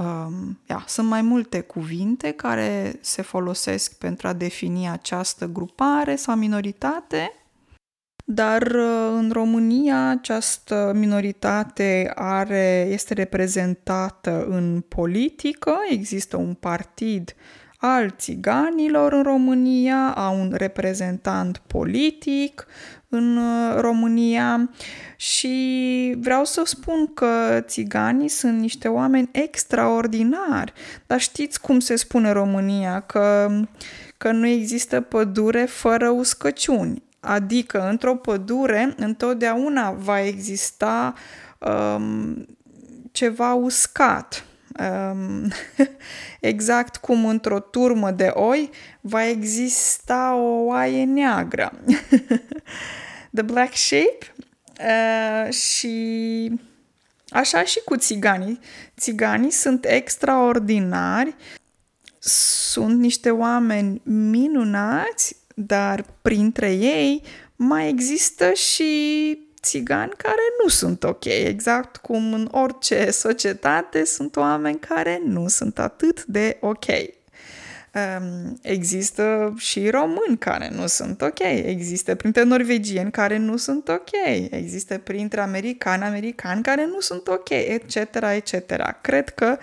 Um, 0.00 0.58
ia, 0.68 0.84
sunt 0.86 1.08
mai 1.08 1.22
multe 1.22 1.60
cuvinte 1.60 2.30
care 2.30 2.98
se 3.00 3.22
folosesc 3.22 3.98
pentru 3.98 4.28
a 4.28 4.32
defini 4.32 4.88
această 4.88 5.46
grupare 5.46 6.16
sau 6.16 6.36
minoritate, 6.36 7.32
dar 8.24 8.62
uh, 8.62 9.10
în 9.12 9.30
România 9.32 10.08
această 10.08 10.92
minoritate 10.94 12.12
are, 12.14 12.86
este 12.90 13.14
reprezentată 13.14 14.46
în 14.48 14.80
politică, 14.88 15.74
există 15.90 16.36
un 16.36 16.54
partid 16.54 17.34
al 17.80 18.14
țiganilor 18.16 19.12
în 19.12 19.22
România, 19.22 20.14
au 20.16 20.40
un 20.40 20.52
reprezentant 20.56 21.62
politic 21.66 22.66
în 23.08 23.36
uh, 23.36 23.76
România 23.80 24.70
și 25.16 26.16
vreau 26.18 26.44
să 26.44 26.62
spun 26.64 27.14
că 27.14 27.60
țiganii 27.60 28.28
sunt 28.28 28.58
niște 28.58 28.88
oameni 28.88 29.28
extraordinari. 29.32 30.72
Dar 31.06 31.20
știți 31.20 31.60
cum 31.60 31.80
se 31.80 31.96
spune 31.96 32.32
România? 32.32 33.00
Că, 33.00 33.50
că 34.16 34.30
nu 34.30 34.46
există 34.46 35.00
pădure 35.00 35.64
fără 35.64 36.08
uscăciuni. 36.08 37.02
Adică, 37.20 37.88
într-o 37.88 38.14
pădure, 38.14 38.94
întotdeauna 38.96 39.90
va 39.90 40.20
exista 40.20 41.14
um, 41.58 42.46
ceva 43.12 43.54
uscat. 43.54 44.44
Um, 44.78 45.52
exact 46.40 46.96
cum 46.96 47.26
într-o 47.26 47.60
turmă 47.60 48.10
de 48.10 48.30
oi 48.34 48.70
va 49.00 49.26
exista 49.26 50.34
o 50.34 50.64
oaie 50.64 51.04
neagră. 51.04 51.72
The 53.34 53.42
Black 53.42 53.76
Sheep 53.76 54.32
uh, 54.80 55.52
și 55.52 56.50
așa 57.28 57.64
și 57.64 57.80
cu 57.84 57.96
țiganii. 57.96 58.58
Țiganii 58.98 59.50
sunt 59.50 59.84
extraordinari, 59.84 61.34
sunt 62.18 62.98
niște 62.98 63.30
oameni 63.30 64.00
minunați, 64.04 65.36
dar 65.54 66.04
printre 66.22 66.72
ei 66.72 67.22
mai 67.56 67.88
există 67.88 68.52
și 68.52 69.38
țigani 69.62 70.12
care 70.16 70.42
nu 70.62 70.68
sunt 70.68 71.04
ok, 71.04 71.24
exact 71.24 71.96
cum 71.96 72.32
în 72.32 72.48
orice 72.50 73.10
societate 73.10 74.04
sunt 74.04 74.36
oameni 74.36 74.78
care 74.78 75.20
nu 75.24 75.48
sunt 75.48 75.78
atât 75.78 76.24
de 76.24 76.56
ok. 76.60 76.86
Um, 77.94 78.58
există 78.62 79.54
și 79.58 79.90
români 79.90 80.38
care 80.38 80.70
nu 80.74 80.86
sunt 80.86 81.22
ok, 81.22 81.38
există 81.64 82.14
printre 82.14 82.42
norvegieni 82.42 83.10
care 83.10 83.36
nu 83.36 83.56
sunt 83.56 83.88
ok, 83.88 84.10
există 84.50 84.98
printre 84.98 85.40
americani, 85.40 86.02
americani 86.02 86.62
care 86.62 86.86
nu 86.86 87.00
sunt 87.00 87.28
ok, 87.28 87.48
etc., 87.48 87.94
etc. 88.34 89.00
Cred 89.00 89.28
că 89.28 89.58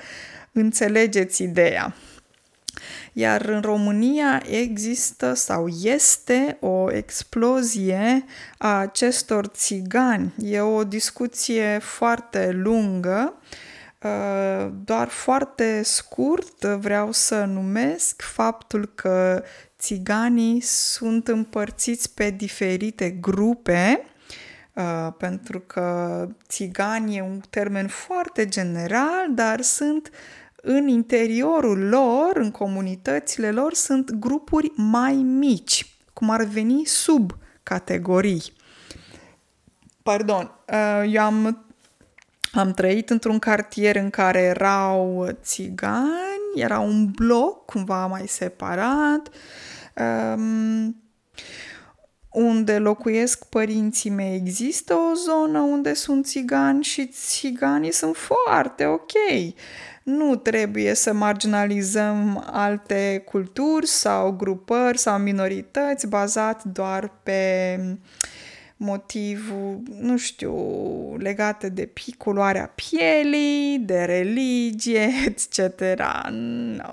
înțelegeți 0.51 1.43
ideea. 1.43 1.95
Iar 3.19 3.41
în 3.41 3.61
România 3.61 4.41
există 4.49 5.33
sau 5.33 5.67
este 5.67 6.57
o 6.59 6.91
explozie 6.91 8.25
a 8.57 8.77
acestor 8.79 9.45
țigani. 9.45 10.33
E 10.39 10.59
o 10.59 10.83
discuție 10.83 11.79
foarte 11.81 12.51
lungă, 12.51 13.33
uh, 14.01 14.71
doar 14.83 15.07
foarte 15.07 15.81
scurt 15.83 16.63
vreau 16.63 17.11
să 17.11 17.43
numesc 17.43 18.21
faptul 18.21 18.91
că 18.95 19.43
țiganii 19.79 20.61
sunt 20.61 21.27
împărțiți 21.27 22.13
pe 22.13 22.29
diferite 22.29 23.09
grupe, 23.09 24.01
Uh, 24.77 25.07
pentru 25.17 25.59
că 25.59 26.27
țigani 26.47 27.17
e 27.17 27.21
un 27.21 27.41
termen 27.49 27.87
foarte 27.87 28.47
general, 28.47 29.27
dar 29.29 29.61
sunt 29.61 30.11
în 30.69 30.87
interiorul 30.87 31.87
lor, 31.87 32.31
în 32.33 32.51
comunitățile 32.51 33.51
lor, 33.51 33.73
sunt 33.73 34.11
grupuri 34.11 34.71
mai 34.75 35.13
mici, 35.13 35.95
cum 36.13 36.29
ar 36.29 36.43
veni 36.43 36.85
sub 36.85 37.31
categorii. 37.63 38.43
Pardon, 40.03 40.51
uh, 40.73 41.13
eu 41.13 41.23
am, 41.23 41.65
am 42.51 42.71
trăit 42.71 43.09
într-un 43.09 43.39
cartier 43.39 43.95
în 43.95 44.09
care 44.09 44.41
erau 44.41 45.27
țigani, 45.41 46.51
era 46.55 46.79
un 46.79 47.05
bloc 47.05 47.65
cumva 47.65 48.05
mai 48.05 48.27
separat, 48.27 49.29
um, 50.35 51.01
unde 52.31 52.77
locuiesc 52.77 53.45
părinții 53.45 54.09
mei 54.09 54.35
există 54.35 54.93
o 54.93 55.13
zonă 55.13 55.59
unde 55.59 55.93
sunt 55.93 56.25
țigani 56.25 56.83
și 56.83 57.07
țiganii 57.07 57.91
sunt 57.91 58.15
foarte 58.15 58.85
ok 58.85 59.11
nu 60.07 60.35
trebuie 60.35 60.93
să 60.93 61.13
marginalizăm 61.13 62.47
alte 62.51 63.23
culturi 63.25 63.87
sau 63.87 64.31
grupări 64.31 64.97
sau 64.97 65.17
minorități 65.19 66.07
bazat 66.07 66.63
doar 66.63 67.11
pe 67.23 67.79
motivul, 68.77 69.81
nu 69.99 70.17
știu, 70.17 70.55
legate 71.17 71.69
de 71.69 71.93
culoarea 72.17 72.73
pielii, 72.75 73.79
de 73.79 74.03
religie, 74.03 75.09
etc. 75.27 75.81
No. 76.75 76.91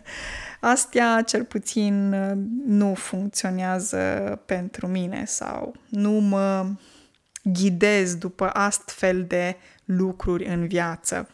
Astea 0.60 1.22
cel 1.26 1.44
puțin 1.44 2.08
nu 2.66 2.94
funcționează 2.94 3.98
pentru 4.46 4.86
mine 4.86 5.24
sau 5.26 5.74
nu 5.88 6.10
mă 6.10 6.66
ghidez 7.42 8.14
după 8.14 8.50
astfel 8.52 9.24
de 9.24 9.56
lucruri 9.84 10.44
în 10.44 10.66
viață. 10.66 11.28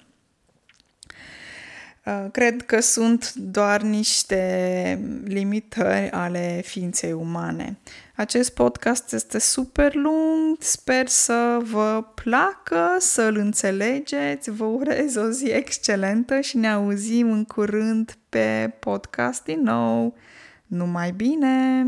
Uh, 2.06 2.26
cred 2.32 2.62
că 2.62 2.80
sunt 2.80 3.34
doar 3.34 3.82
niște 3.82 5.00
limitări 5.24 6.10
ale 6.10 6.60
ființei 6.64 7.12
umane. 7.12 7.78
Acest 8.16 8.54
podcast 8.54 9.12
este 9.12 9.38
super 9.38 9.94
lung, 9.94 10.56
sper 10.58 11.06
să 11.06 11.58
vă 11.62 12.04
placă, 12.14 12.96
să-l 12.98 13.36
înțelegeți, 13.36 14.50
vă 14.50 14.64
urez 14.64 15.16
o 15.16 15.30
zi 15.30 15.46
excelentă 15.46 16.40
și 16.40 16.56
ne 16.56 16.68
auzim 16.68 17.32
în 17.32 17.44
curând 17.44 18.16
pe 18.28 18.76
podcast 18.78 19.44
din 19.44 19.62
nou. 19.62 20.16
Numai 20.66 21.10
bine! 21.10 21.86